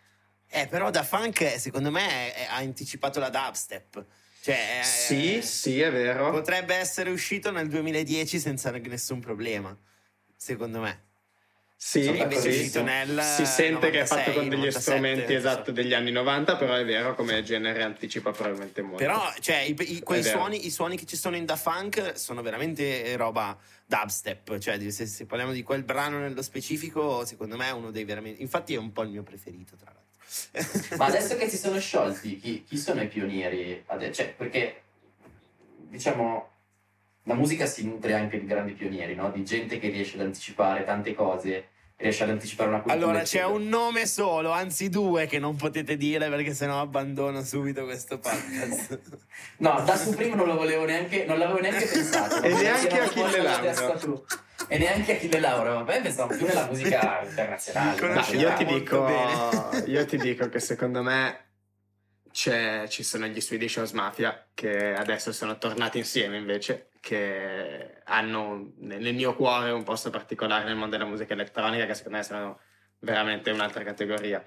[0.49, 4.05] Eh, però da funk secondo me è, è, ha anticipato la dubstep.
[4.45, 6.31] Cioè, sì, eh, sì, è vero.
[6.31, 9.75] Potrebbe essere uscito nel 2010 senza nessun problema,
[10.37, 11.13] secondo me.
[11.87, 12.83] Sì, sì.
[12.83, 16.57] Nel si sente 96, che è fatto con degli 97, strumenti esatto degli anni 90,
[16.57, 18.97] però è vero come genere anticipa probabilmente molto.
[18.97, 22.41] Però, cioè, i, i, quei suoni, i suoni che ci sono in Da Funk sono
[22.41, 27.73] veramente roba dubstep, cioè se, se, parliamo di quel brano nello specifico, secondo me è
[27.73, 28.41] uno dei veramente...
[28.41, 30.97] Infatti è un po' il mio preferito, tra l'altro.
[30.97, 33.85] Ma adesso che si sono sciolti, chi, chi sono i pionieri?
[34.11, 34.85] Cioè, perché,
[35.77, 36.49] diciamo,
[37.25, 39.31] la musica si nutre anche di grandi pionieri, no?
[39.31, 43.05] Di gente che riesce ad anticipare tante cose riesce ad anticipare una cultura.
[43.05, 47.85] Allora c'è un nome solo, anzi due che non potete dire perché sennò abbandono subito
[47.85, 49.01] questo podcast.
[49.59, 52.43] no, da su primo non lo volevo neanche, non l'avevo neanche pensato.
[52.43, 54.27] e neanche Achille Lauro.
[54.69, 58.37] E neanche Achille Lauro, vabbè, pensavo più nella musica internazionale.
[58.37, 59.09] io, ti dico,
[59.87, 61.39] io ti dico che secondo me
[62.33, 69.15] ci sono gli Swedish House Mafia che adesso sono tornati insieme invece che hanno nel
[69.15, 72.61] mio cuore un posto particolare nel mondo della musica elettronica che secondo me sono
[73.01, 74.43] veramente un'altra categoria.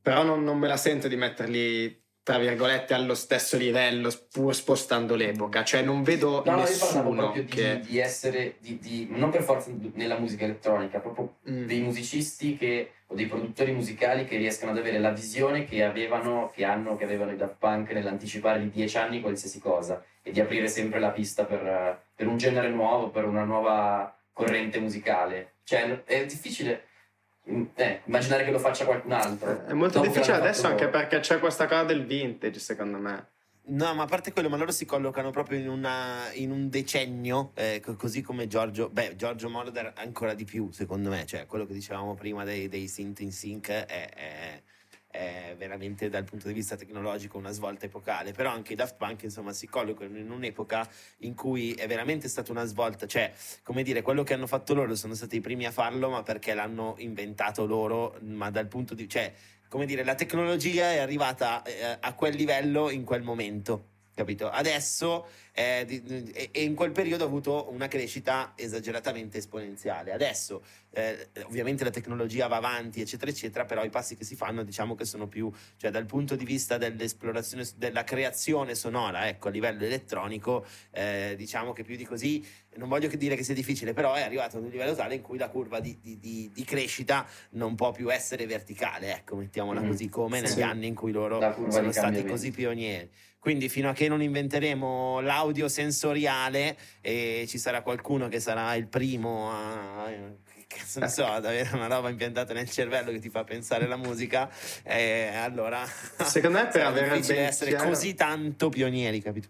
[0.00, 5.14] Però non, non me la sento di metterli tra virgolette allo stesso livello pur spostando
[5.14, 7.80] l'epoca cioè non vedo no, nessuno no, io che...
[7.80, 11.64] di, di essere di, di, non per forza nella musica elettronica proprio mm.
[11.64, 16.50] dei musicisti che, o dei produttori musicali che riescano ad avere la visione che avevano
[16.54, 20.40] che hanno che avevano i Daft Punk nell'anticipare di dieci anni qualsiasi cosa e di
[20.40, 26.04] aprire sempre la pista per, per un genere nuovo per una nuova corrente musicale cioè
[26.04, 26.84] è difficile
[27.74, 29.66] eh, immaginare che lo faccia qualcun altro.
[29.66, 30.98] È molto difficile adesso anche loro.
[30.98, 33.26] perché c'è questa cosa del vintage, secondo me.
[33.70, 37.50] No, ma a parte quello, ma loro si collocano proprio in, una, in un decennio,
[37.54, 41.66] eh, co- così come Giorgio, beh, Giorgio Moroder ancora di più, secondo me, cioè quello
[41.66, 44.62] che dicevamo prima dei, dei synth in sync è, è-
[45.10, 49.22] è veramente dal punto di vista tecnologico una svolta epocale, però anche i Daft Punk,
[49.24, 54.00] insomma, si collocano in un'epoca in cui è veramente stata una svolta, cioè, come dire,
[54.02, 57.66] quello che hanno fatto loro sono stati i primi a farlo, ma perché l'hanno inventato
[57.66, 59.08] loro, ma dal punto di...
[59.08, 59.32] cioè,
[59.68, 63.96] come dire, la tecnologia è arrivata eh, a quel livello in quel momento.
[64.18, 64.50] Capito?
[64.50, 66.02] Adesso eh, di-
[66.34, 70.10] e e in quel periodo ha avuto una crescita esageratamente esponenziale.
[70.12, 74.64] Adesso, eh, ovviamente, la tecnologia va avanti, eccetera, eccetera, però i passi che si fanno,
[74.64, 79.50] diciamo che sono più, cioè dal punto di vista dell'esplorazione, della creazione sonora, ecco, a
[79.52, 83.92] livello elettronico, eh, diciamo che più di così, non voglio che dire che sia difficile,
[83.92, 86.18] però è arrivato ad un livello tale in cui la curva di, di-
[86.52, 89.88] di- crescita non può più essere verticale, ecco, mettiamola Mm.
[89.88, 90.62] così, come negli Sì.
[90.62, 93.08] anni in cui loro sono stati così pionieri.
[93.38, 98.88] Quindi fino a che non inventeremo l'audio sensoriale e ci sarà qualcuno che sarà il
[98.88, 100.10] primo a,
[100.66, 103.96] cazzo ne so, ad avere una roba impiantata nel cervello che ti fa pensare la
[103.96, 104.50] musica,
[104.84, 109.48] eh, allora Secondo me per avere difficile essere chiaro- così tanto pionieri, capito?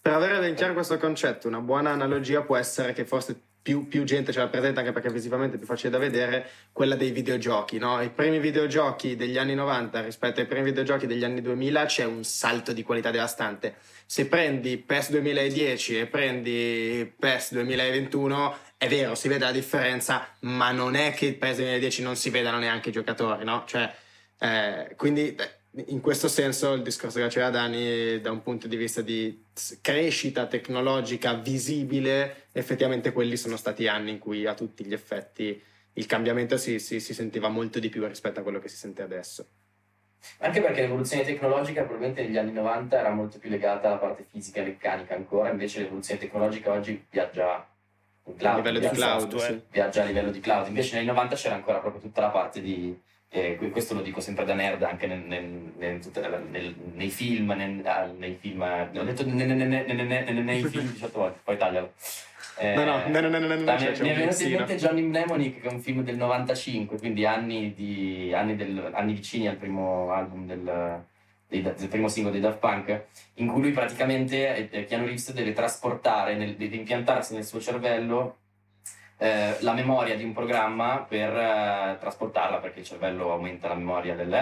[0.00, 4.04] Per avere ben chiaro questo concetto, una buona analogia può essere che forse più, più
[4.04, 7.78] gente ce la presenta anche perché visivamente è più facile da vedere, quella dei videogiochi.
[7.78, 8.00] No?
[8.00, 12.24] I primi videogiochi degli anni 90 rispetto ai primi videogiochi degli anni 2000 c'è un
[12.24, 13.76] salto di qualità devastante.
[14.06, 20.72] Se prendi PES 2010 e prendi PES 2021, è vero, si vede la differenza, ma
[20.72, 23.64] non è che il PES 2010 non si vedano neanche i giocatori, no?
[23.66, 23.92] Cioè,
[24.38, 25.36] eh, quindi
[25.86, 29.44] in questo senso il discorso che faceva Dani da un punto di vista di
[29.80, 35.62] crescita tecnologica visibile, effettivamente quelli sono stati anni in cui a tutti gli effetti
[35.94, 39.02] il cambiamento si, si- si sentiva molto di più rispetto a quello che si sente
[39.02, 39.46] adesso.
[40.38, 44.60] Anche perché l'evoluzione tecnologica probabilmente negli anni 90 era molto più legata alla parte fisica
[44.60, 47.66] e meccanica ancora, invece l'evoluzione tecnologica oggi viaggia
[48.26, 49.54] in A cloud, livello di viaggia, cloud, software.
[49.54, 49.62] sì.
[49.70, 50.66] viaggia a livello di cloud.
[50.68, 53.00] Invece negli anni 90 c'era ancora proprio tutta la parte di...
[53.32, 55.72] eh, que- questo lo dico sempre da nerd anche nel- nel-
[56.50, 57.50] nel- nei film,
[57.84, 60.90] ah, nei film, eh, l'ho detto ne- ne- ne- ne- ne- ne- ne- nei film
[60.90, 61.92] 18 volte, poi taglialo.
[62.58, 65.60] Eh, No, no, no, no, no, no, c'è- mi è venuto in mente Johnny Mnemonic,
[65.60, 70.10] che è un film del 95, quindi anni, di, anni, del- anni vicini al primo
[70.10, 71.00] album del,
[71.48, 76.36] dei- del primo singolo dei Daft Punk, in cui lui praticamente, Keanu Reeves deve trasportare,
[76.56, 78.36] deve impiantarsi nel suo cervello
[79.22, 84.14] eh, la memoria di un programma per eh, trasportarla, perché il cervello aumenta la memoria
[84.14, 84.32] del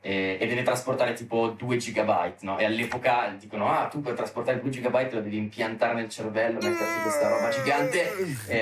[0.00, 2.58] eh, e deve trasportare tipo 2 gigabyte, no?
[2.58, 7.02] E all'epoca dicono, ah, tu per trasportare 2 gigabyte lo devi impiantare nel cervello, metterti
[7.02, 8.12] questa roba gigante
[8.48, 8.56] e,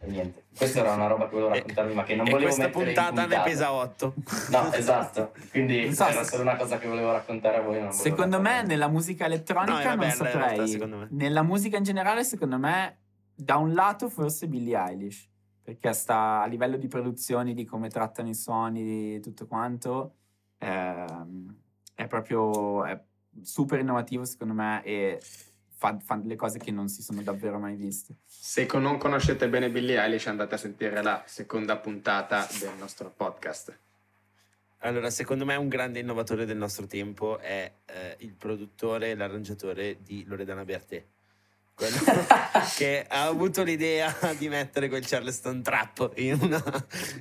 [0.00, 0.42] e niente.
[0.56, 2.94] Questa era una roba che volevo raccontarvi, ma che non e volevo questa mettere in
[2.94, 3.42] puntata ne puntata.
[3.48, 4.14] pesa 8.
[4.50, 5.32] No, esatto.
[5.50, 7.86] Quindi so era solo una cosa che volevo raccontare a voi.
[7.92, 10.68] Secondo me nella musica No, elettronica era non bella realtà, saprei.
[10.68, 11.06] secondo me.
[11.10, 12.96] Nella musica in generale, secondo me,
[13.34, 15.28] da un lato forse Billie Eilish,
[15.62, 20.16] perché sta a livello di produzioni, di come trattano i suoni, di tutto quanto,
[20.58, 21.54] ehm,
[21.94, 23.00] è proprio è
[23.40, 25.20] super innovativo secondo me e
[25.68, 28.16] fa, fa delle cose che non si sono davvero mai viste.
[28.24, 33.10] Se con- non conoscete bene Billie Eilish andate a sentire la seconda puntata del nostro
[33.10, 33.76] podcast.
[34.84, 40.02] Allora, secondo me un grande innovatore del nostro tempo è eh, il produttore e l'arrangiatore
[40.02, 41.04] di Loredana Bertè.
[41.82, 41.96] Quello
[42.76, 46.62] che ha avuto l'idea di mettere quel Charleston Trap in, una,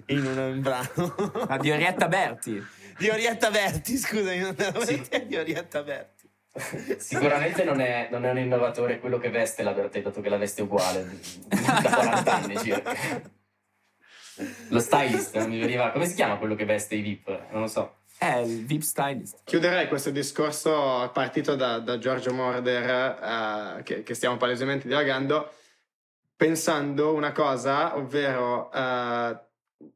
[0.08, 1.32] in un brano.
[1.48, 2.64] La di Orietta Berti.
[2.96, 4.94] Di Orietta Berti, scusami, non avevo Sì.
[4.94, 6.30] idea di Orietta Berti.
[7.00, 10.38] Sicuramente non è, non è un innovatore quello che veste la Bertè, dato che la
[10.38, 11.10] veste uguale
[11.48, 12.96] da 40 anni circa.
[14.68, 15.92] Lo stylist, non mi veniva...
[15.92, 17.48] Come si chiama quello che veste i VIP?
[17.52, 18.01] Non lo so.
[18.22, 19.40] È il VIP stylist.
[19.46, 25.52] Chiuderei questo discorso partito da, da Giorgio Morder, eh, che, che stiamo palesemente divagando,
[26.36, 29.40] pensando una cosa, ovvero, eh,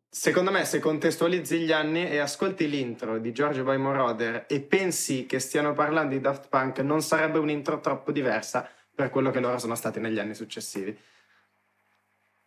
[0.09, 5.27] secondo me, se contestualizzi gli anni e ascolti l'intro di Giorgio by Moroder e pensi
[5.27, 9.59] che stiano parlando di Daft Punk, non sarebbe un'intro troppo diversa per quello che loro
[9.59, 10.97] sono stati negli anni successivi.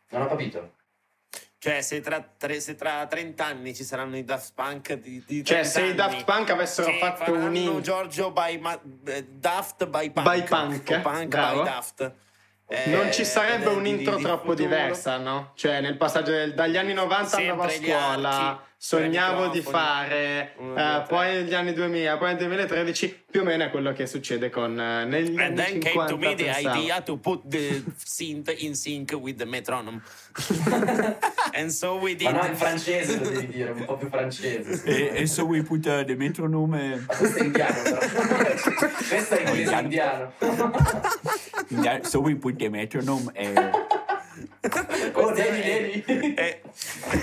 [0.09, 0.78] Non ho capito.
[1.61, 5.45] Cioè, se tra, tre- se tra 30 anni ci saranno i Daft Punk di, di
[5.45, 7.81] Cioè, 30 se i Daft anni Punk avessero fatto un intro...
[7.81, 12.13] Giorgio by Ma- eh, Daft by Punk, By Punk, Punk by Daft.
[12.69, 14.69] Eh, non ci sarebbe di- un'intro di troppo futuro.
[14.69, 15.53] diversa, no?
[15.57, 21.05] Cioè, nel passaggio del- dagli anni 90 andavo a scuola, sognavo di fare, eh, tre.
[21.09, 24.79] poi negli anni 2000, poi nel 2013, più o meno è quello che succede con
[24.81, 25.91] eh, negli And anni then 50.
[25.91, 26.79] came to me the pensavo.
[26.79, 30.01] idea to put the synth in sync with the metronome.
[31.55, 32.31] And so we Ma did.
[32.35, 34.85] no, in francese lo devi dire, un po' più francese.
[34.85, 37.05] E, e so we put uh, the metronome.
[37.07, 37.99] Ma questo è indiano, però.
[39.09, 40.33] questo è inglese indiano.
[42.03, 43.31] So we put the metronome.
[43.35, 43.55] eh,
[45.13, 46.35] Oh, devi, devi.
[46.35, 46.61] È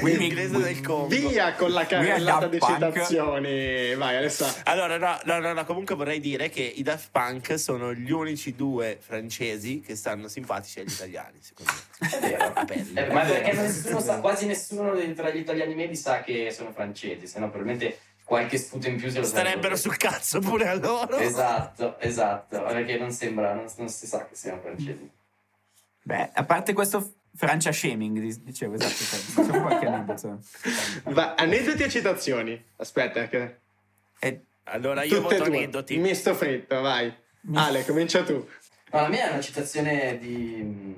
[0.02, 1.08] l'inglese del Congo.
[1.08, 3.94] Via con la carrellata di citazioni.
[3.96, 4.46] Vai, adesso.
[4.64, 8.98] Allora, no, no, no, comunque vorrei dire che i Daft Punk sono gli unici due
[9.00, 12.10] francesi che stanno simpatici agli italiani, secondo me.
[12.10, 12.54] È vero.
[12.94, 17.28] Eh, ma perché nessuno sa, quasi nessuno tra gli italiani medi sa che sono francesi,
[17.28, 21.18] se no probabilmente qualche sputo in più se lo Starebbero sul cazzo pure a loro.
[21.18, 25.10] Esatto, esatto, perché non sembra, non, non si sa che siano francesi.
[26.02, 30.40] Beh, a parte questo Francia shaming, dicevo esatto, cioè, diciamo qualche aneddoto.
[31.06, 32.64] Va, aneddoti e citazioni.
[32.78, 33.58] Aspetta, che.
[34.20, 35.58] E Allora io Tutte voto due.
[35.58, 35.98] aneddoti.
[35.98, 37.14] Misto fritto, vai.
[37.54, 38.34] Ale, comincia tu.
[38.92, 40.94] No, la mia è una citazione di mm,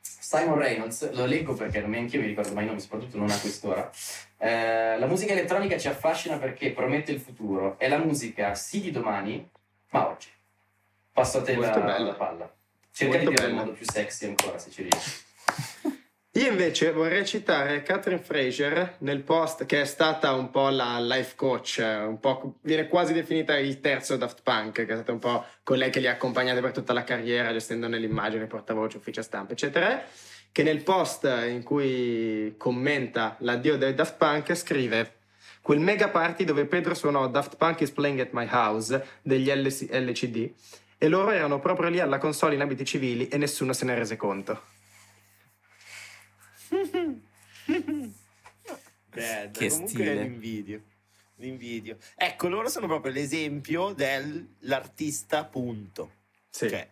[0.00, 3.30] Simon Reynolds, lo leggo perché non neanche io mi ricordo mai i nomi, soprattutto non
[3.30, 3.90] a quest'ora.
[4.38, 7.78] Eh, la musica elettronica ci affascina perché promette il futuro.
[7.78, 9.48] È la musica sì di domani,
[9.90, 10.28] ma oggi.
[11.12, 11.98] Passo a te la, Molto bella.
[12.06, 12.54] la palla.
[12.92, 15.10] Cerca di Molto dire in modo più sexy ancora se ci riesci.
[16.34, 21.34] Io invece vorrei citare Catherine Fraser nel post che è stata un po' la life
[21.36, 25.44] coach, un po', viene quasi definita il terzo Daft Punk, che è stata un po'
[25.62, 30.02] colei che li ha accompagnati per tutta la carriera, gestendone l'immagine, portavoce, ufficio stampa, eccetera,
[30.50, 35.16] che nel post in cui commenta l'addio dei Daft Punk scrive
[35.60, 39.86] quel mega party dove Pedro suonò Daft Punk is playing at my house degli LC
[39.90, 40.50] LCD
[40.96, 44.16] e loro erano proprio lì alla console in abiti civili e nessuno se ne rese
[44.16, 44.80] conto.
[49.14, 50.14] Beh, Che comunque stile.
[50.14, 50.82] l'invidio.
[51.36, 51.96] L'invidio.
[52.14, 56.12] Ecco, loro sono proprio l'esempio dell'artista punto.
[56.48, 56.68] Sì.
[56.68, 56.88] Cioè,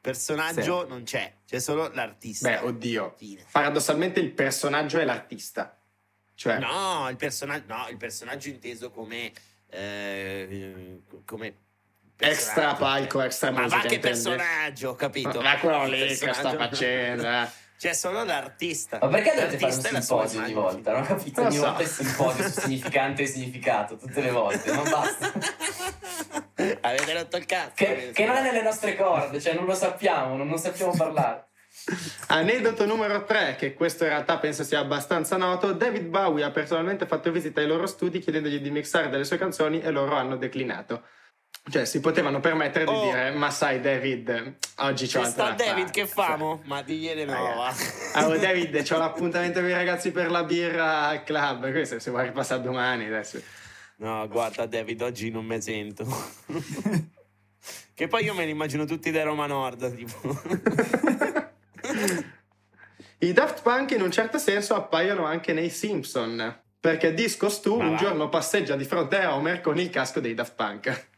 [0.00, 2.48] personaggio non c'è, c'è solo l'artista.
[2.48, 3.14] Beh, oddio.
[3.18, 3.44] Fine.
[3.50, 5.78] Paradossalmente il personaggio è l'artista.
[6.34, 9.30] Cioè, No, il personaggio, no, il personaggio inteso come...
[9.68, 11.54] eh, come
[12.16, 13.82] extra palco, extra Ma musica.
[13.82, 15.40] va che personaggio, capito?
[15.42, 17.22] Ma quello lì che sta facendo.
[17.80, 18.98] C'è solo l'artista.
[19.00, 20.92] Ma perché dovete fare un simposio ogni volta?
[20.92, 21.62] Non ho capito, ogni so.
[21.62, 25.32] volta il simposio su significante e significato, tutte le volte, non basta.
[26.82, 27.72] Avete rotto il cazzo.
[27.76, 31.46] Che, che non è nelle nostre corde, cioè non lo sappiamo, non, non sappiamo parlare.
[32.26, 35.72] Aneddoto numero 3, che questo in realtà penso sia abbastanza noto.
[35.72, 39.80] David Bowie ha personalmente fatto visita ai loro studi chiedendogli di mixare delle sue canzoni
[39.80, 41.02] e loro hanno declinato.
[41.70, 43.04] Cioè, si potevano permettere di Oh.
[43.04, 46.62] dire: Ma sai, David, oggi c'ho C'è altro sta da David fare." che famo?
[46.64, 47.48] Ma digliene no, va.
[47.66, 47.92] Ragazzi.
[48.14, 51.70] Ah, oh, David, c'ho l'appuntamento con i ragazzi per la birra al club.
[51.70, 53.40] Questo se vuoi ripassare domani adesso.
[53.96, 56.04] No, guarda David, oggi non me sento.
[57.94, 60.40] che poi io me li immagino tutti da Roma Nord, tipo.
[63.18, 66.58] I Daft Punk in un certo senso appaiono anche nei Simpson.
[66.80, 70.54] Perché Disco Stu un giorno passeggia di fronte a Homer con il casco dei Daft
[70.54, 71.08] Punk.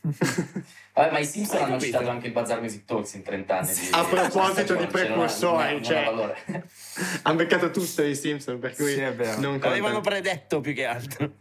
[0.00, 1.84] Vabbè, ma i Simpson hanno capito?
[1.84, 3.72] citato anche il Bazar Music Talks in 30 anni.
[3.72, 6.04] di- A proposito di precursori, cioè.
[7.22, 10.00] Hanno beccato tutto i Simpson, per cui Sì, contano.
[10.00, 11.32] predetto più che altro.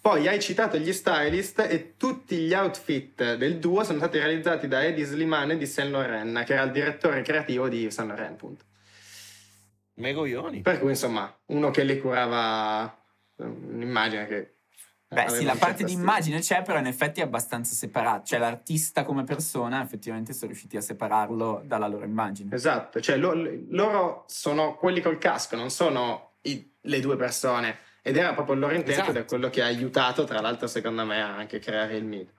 [0.00, 4.84] Poi hai citato gli stylist e tutti gli outfit del duo sono stati realizzati da
[4.84, 8.64] Eddie Slimane di Saint Laurent, che era il direttore creativo di Saint Laurent, appunto.
[9.94, 10.60] Megoglioni.
[10.60, 12.84] Per cui, insomma, uno che li curava
[13.38, 14.55] eh, un'immagine che...
[15.08, 18.24] Beh, sì, la parte di immagine c'è, però in effetti è abbastanza separata.
[18.24, 22.52] Cioè, l'artista come persona, effettivamente, sono riusciti a separarlo dalla loro immagine.
[22.54, 23.34] Esatto, cioè lo-
[23.68, 27.78] loro sono quelli col casco, non sono i- le due persone.
[28.02, 29.24] Ed era proprio il loro intento ed è Esatto.
[29.26, 32.32] quello che ha aiutato, tra l'altro, secondo me, a anche creare il mito.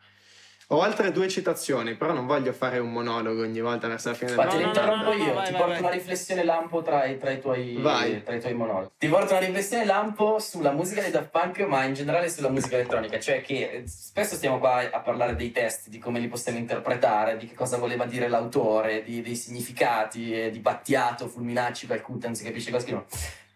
[0.72, 4.32] Ho altre due citazioni, però non voglio fare un monologo ogni volta verso la fine
[4.32, 5.80] del Ma te no, no, interrompo no, no, io, vai, ti vai, porto vai.
[5.80, 8.22] una riflessione lampo tra i, tra i tuoi, Vai.
[8.22, 8.90] tra i tuoi monologhi.
[8.98, 12.76] Ti porto una riflessione lampo sulla musica dei Daft Punk, ma in generale sulla musica
[12.76, 13.18] elettronica.
[13.18, 17.38] Cioè che eh, spesso stiamo qua a parlare dei testi, di come li possiamo interpretare,
[17.38, 22.36] di che cosa voleva dire l'autore, di- dei significati, eh, di Battiato, Fulminacci, Calcutta, non
[22.36, 23.06] si capisce cosa scrivono.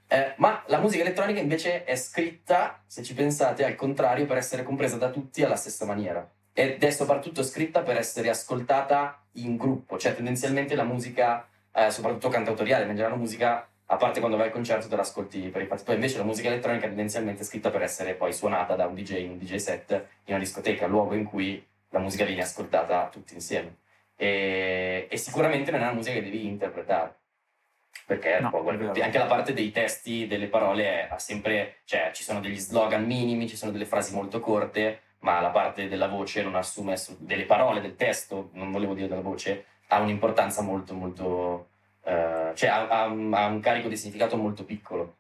[0.08, 4.64] Eh, ma la musica elettronica invece è scritta, se ci pensate, al contrario, per essere
[4.64, 6.26] compresa da tutti alla stessa maniera.
[6.54, 12.30] Ed è soprattutto scritta per essere ascoltata in gruppo, cioè tendenzialmente la musica, eh, soprattutto
[12.30, 15.62] cantautoriale, ma in generale la musica, a parte quando vai al concerto te l'ascolti per
[15.62, 15.84] i fatti.
[15.84, 19.24] Poi invece la musica elettronica è tendenzialmente scritta per essere poi suonata da un DJ
[19.24, 23.34] in un DJ set in una discoteca, luogo in cui la musica viene ascoltata tutti
[23.34, 23.78] insieme.
[24.16, 27.16] E, e sicuramente non è una musica che devi interpretare.
[28.06, 28.50] Perché No,
[28.94, 32.58] è anche la parte dei testi, delle parole, è- ha sempre, cioè ci sono degli
[32.58, 36.94] slogan minimi, ci sono delle frasi molto corte, ma la parte della voce non assume,
[36.94, 41.70] assu- delle parole, del testo, non volevo dire della voce, ha un'importanza molto, molto,
[42.04, 45.16] eh, cioè ha, ha un- ha un carico di significato molto piccolo.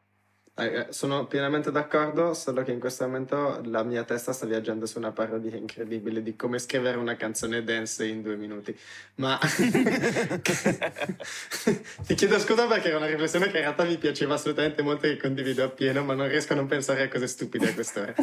[0.54, 4.98] Eh, Sono pienamente d'accordo, solo che in questo momento la mia testa sta viaggiando su
[4.98, 8.78] una parodia incredibile di come scrivere una canzone dance in due minuti.
[9.16, 9.40] Ma
[12.06, 15.12] ti chiedo scusa perché era una riflessione che in realtà mi piaceva assolutamente molto e
[15.12, 18.14] che condivido appieno, ma non riesco a non pensare a cose stupide a quest'ora.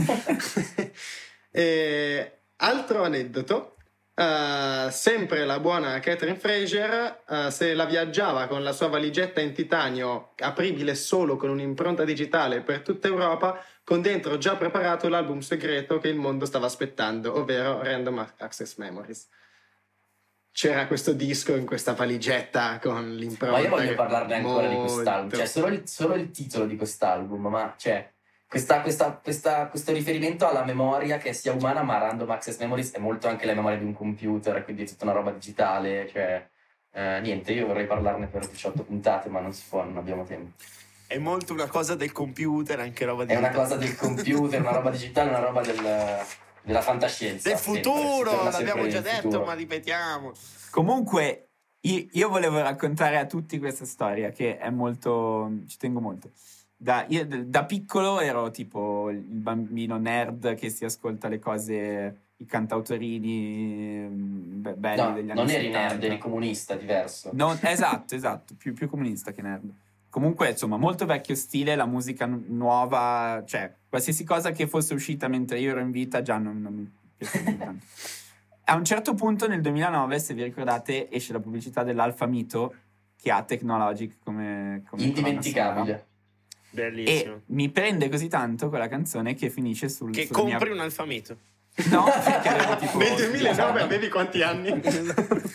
[1.51, 3.77] E altro aneddoto.
[4.19, 9.53] eh, sempre la buona Catherine Fraser eh, se la viaggiava con la sua valigetta in
[9.53, 15.99] titanio apribile solo con un'impronta digitale per tutta Europa con dentro già preparato l'album segreto
[16.01, 19.29] che il mondo stava aspettando ovvero Random Access Memories
[20.51, 24.93] c'era questo disco in questa valigetta con l'impronta Ma io voglio parlarne ancora di molto.
[24.95, 28.13] quest'album, cioè solo il, solo il titolo di quest'album, ma cioè
[28.49, 32.99] questa- questa- questa- questo riferimento alla memoria che sia umana, ma Random Access Memories è
[32.99, 36.49] molto anche la memoria di un computer, quindi è tutta una roba digitale, cioè
[36.91, 40.57] eh, niente, io vorrei parlarne per 18 puntate, ma non si può, non abbiamo tempo.
[41.07, 44.73] È molto una cosa del computer, anche roba di È una cosa del computer, una
[44.73, 46.25] roba digitale, una roba del-
[46.63, 47.49] della fantascienza.
[47.51, 49.45] del futuro, sempre l'abbiamo già detto, futuro.
[49.45, 50.33] ma ripetiamo.
[50.71, 55.51] Comunque, io, io volevo raccontare a tutti questa storia che è molto.
[55.67, 56.31] ci tengo molto.
[56.81, 62.45] Da, io da piccolo ero tipo il bambino nerd che si ascolta le cose, i
[62.47, 65.79] cantautorini mm, be- belli No, degli anni non eri 70.
[65.89, 67.31] nerd, eri comunista, diverso.
[67.33, 69.69] Non- esatto, esatto, più, più comunista che nerd.
[70.09, 75.27] Comunque, insomma, molto vecchio stile, la musica nu- nuova, cioè, qualsiasi cosa che fosse uscita
[75.27, 77.85] mentre io ero in vita già non, non mi piaceva tanto.
[78.67, 82.75] A un certo punto nel 2009, se vi ricordate, esce la pubblicità dell'Alfa Mito
[83.17, 86.07] che ha Technologic come, come Indimenticabile.
[86.71, 87.35] Bellissimo.
[87.35, 90.75] E mi prende così tanto quella canzone che finisce sul che sulla compri mia...
[90.75, 91.37] un alfamito.
[91.91, 94.69] No, perché avevo tipo nel 2009 10 avevi quanti anni?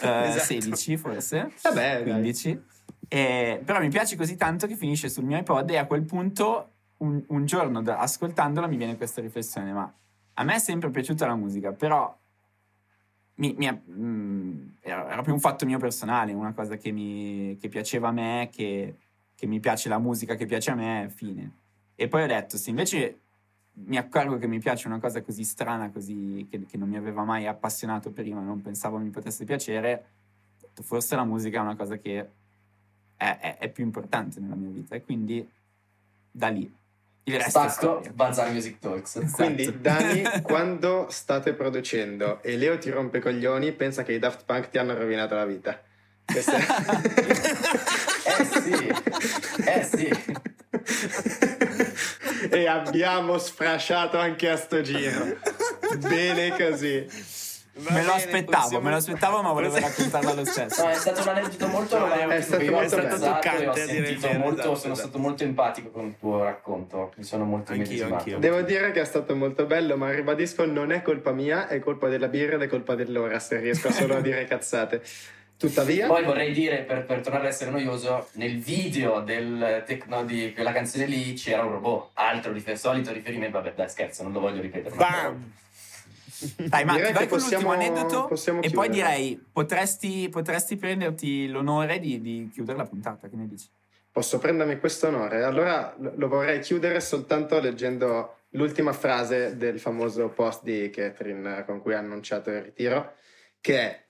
[0.04, 0.44] Eh, Esatto.
[0.44, 1.52] 16 forse.
[1.62, 2.12] Vabbè, dai.
[2.12, 2.62] 15.
[3.10, 6.70] Eh, però mi piace così tanto che finisce sul mio iPod e a quel punto,
[6.98, 9.72] un, un giorno da- ascoltandola, mi viene questa riflessione.
[9.72, 9.94] Ma
[10.36, 12.14] a me è sempre piaciuta la musica, però
[13.36, 17.58] mi- mi ha- mm, era, era più un fatto mio personale, una cosa che mi
[17.60, 18.96] che piaceva a me, che,
[19.44, 21.52] che mi piace la musica, che piace a me, fine.
[21.96, 23.20] E poi ho detto, se invece
[23.74, 27.26] mi accorgo che mi piace una cosa così strana, così che, che non mi aveva
[27.26, 30.06] mai appassionato prima, non pensavo mi potesse piacere,
[30.82, 32.30] forse la musica è una cosa che
[33.18, 34.96] è, è- è più importante nella mia vita.
[34.96, 35.46] E quindi
[36.32, 36.74] da lì
[37.24, 38.14] il resto storia.
[38.14, 39.18] Bazar Music Talks.
[39.18, 39.44] Esatto.
[39.44, 44.46] Quindi, Dani, quando state producendo e Leo ti rompe i coglioni, pensa che i Daft
[44.46, 45.78] Punk ti hanno rovinato la vita.
[46.26, 46.56] Questa
[48.44, 50.10] Eh sì, eh sì.
[52.50, 55.38] e abbiamo sfrasciato anche a sto giro.
[55.98, 57.42] Bene così.
[57.76, 60.84] Va me lo bene, aspettavo, possiamo- me lo aspettavo, ma volevo raccontarla lo stesso.
[60.84, 64.44] No, è stato un aneddoto molto romantico è stato molto ho toccante, a dire vero,
[64.52, 64.96] esatto, sono esatto.
[64.96, 68.38] stato molto empatico con il tuo racconto, mi sono molto Anch'io, anch'io.
[68.38, 72.10] Devo dire che è stato molto bello, ma ribadisco, non è colpa mia, è colpa
[72.10, 75.02] della birra ed è colpa dell'ora, se riesco solo a dire cazzate.
[75.58, 80.52] Tuttavia, Poi vorrei dire, per, per tornare a essere noioso, nel video del tecno di
[80.54, 84.42] quella canzone lì c'era un robot, altro rifer- solito riferimento, vabbè dai scherzo, non lo
[84.42, 84.96] voglio ripetere.
[84.96, 85.52] Bam!
[86.58, 90.76] Dai, ma Direi ti vai con possiamo- l'ultimo aneddoto possiamo e poi direi potresti, potresti
[90.76, 93.68] prenderti l'onore di, di chiudere la puntata, che ne dici?
[94.12, 95.44] posso prendermi questo onore.
[95.44, 101.66] Allora lo lo vorrei chiudere soltanto leggendo l'ultima frase del famoso post di Catherine eh,
[101.66, 103.16] con cui ha annunciato il ritiro,
[103.60, 104.03] che è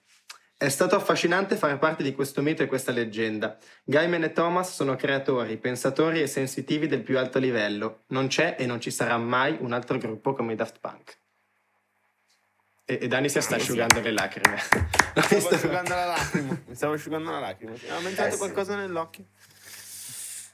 [0.63, 3.57] è stato affascinante fare parte di questo mito e questa leggenda.
[3.83, 8.03] Gaiman e Thomas sono creatori, pensatori e sensitivi del più alto livello.
[8.07, 11.17] Non c'è e non ci sarà mai un altro gruppo come i Daft Punk.
[12.85, 14.57] E, e Dani si sta asciugando le lacrime.
[15.15, 16.61] L'ho Stavo asciugando la lacrima.
[16.65, 17.71] Mi stavo asciugando la lacrima.
[17.73, 18.37] Mi è entrato Eh sì.
[18.37, 19.25] qualcosa nell'occhio.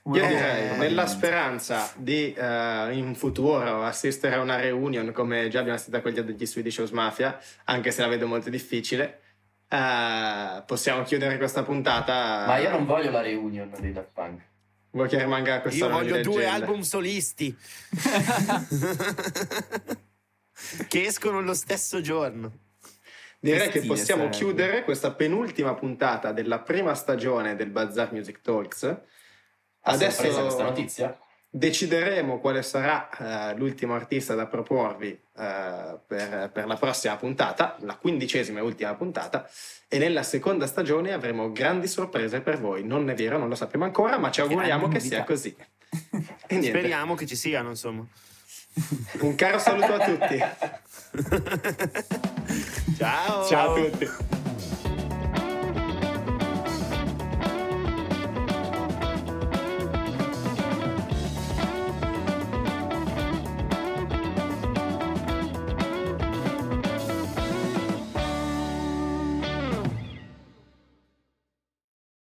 [0.05, 5.75] Io direi, nella speranza di eh, in futuro assistere a una reunion come già abbiamo
[5.75, 9.19] assistito a quella degli Swedish House Mafia, anche se la vedo molto difficile,
[9.69, 12.45] eh, possiamo chiudere questa puntata.
[12.47, 14.41] Ma io non voglio la reunion dei Daft Punk.
[14.91, 17.55] Vuoi che rimanga questa Io voglio due album solisti
[20.87, 22.51] che escono lo stesso giorno.
[23.39, 24.37] Direi Che che possiamo sarebbe.
[24.37, 28.97] chiudere questa penultima puntata della prima stagione del Bazar Music Talks.
[29.81, 31.17] Adesso questa notizia?
[31.49, 37.95] Decideremo quale sarà eh, l'ultimo artista da proporvi eh, per, per la prossima puntata, la
[37.95, 39.49] quindicesima e ultima puntata,
[39.87, 42.83] e nella seconda stagione avremo grandi sorprese per voi.
[42.83, 45.55] Non è vero, non lo sappiamo ancora, ma ci auguriamo che sia così.
[46.51, 46.61] E.
[46.61, 48.05] Speriamo che ci siano, insomma.
[49.21, 50.37] Un caro saluto a tutti.
[52.97, 53.47] Ciao.
[53.47, 54.37] Ciao a tutti.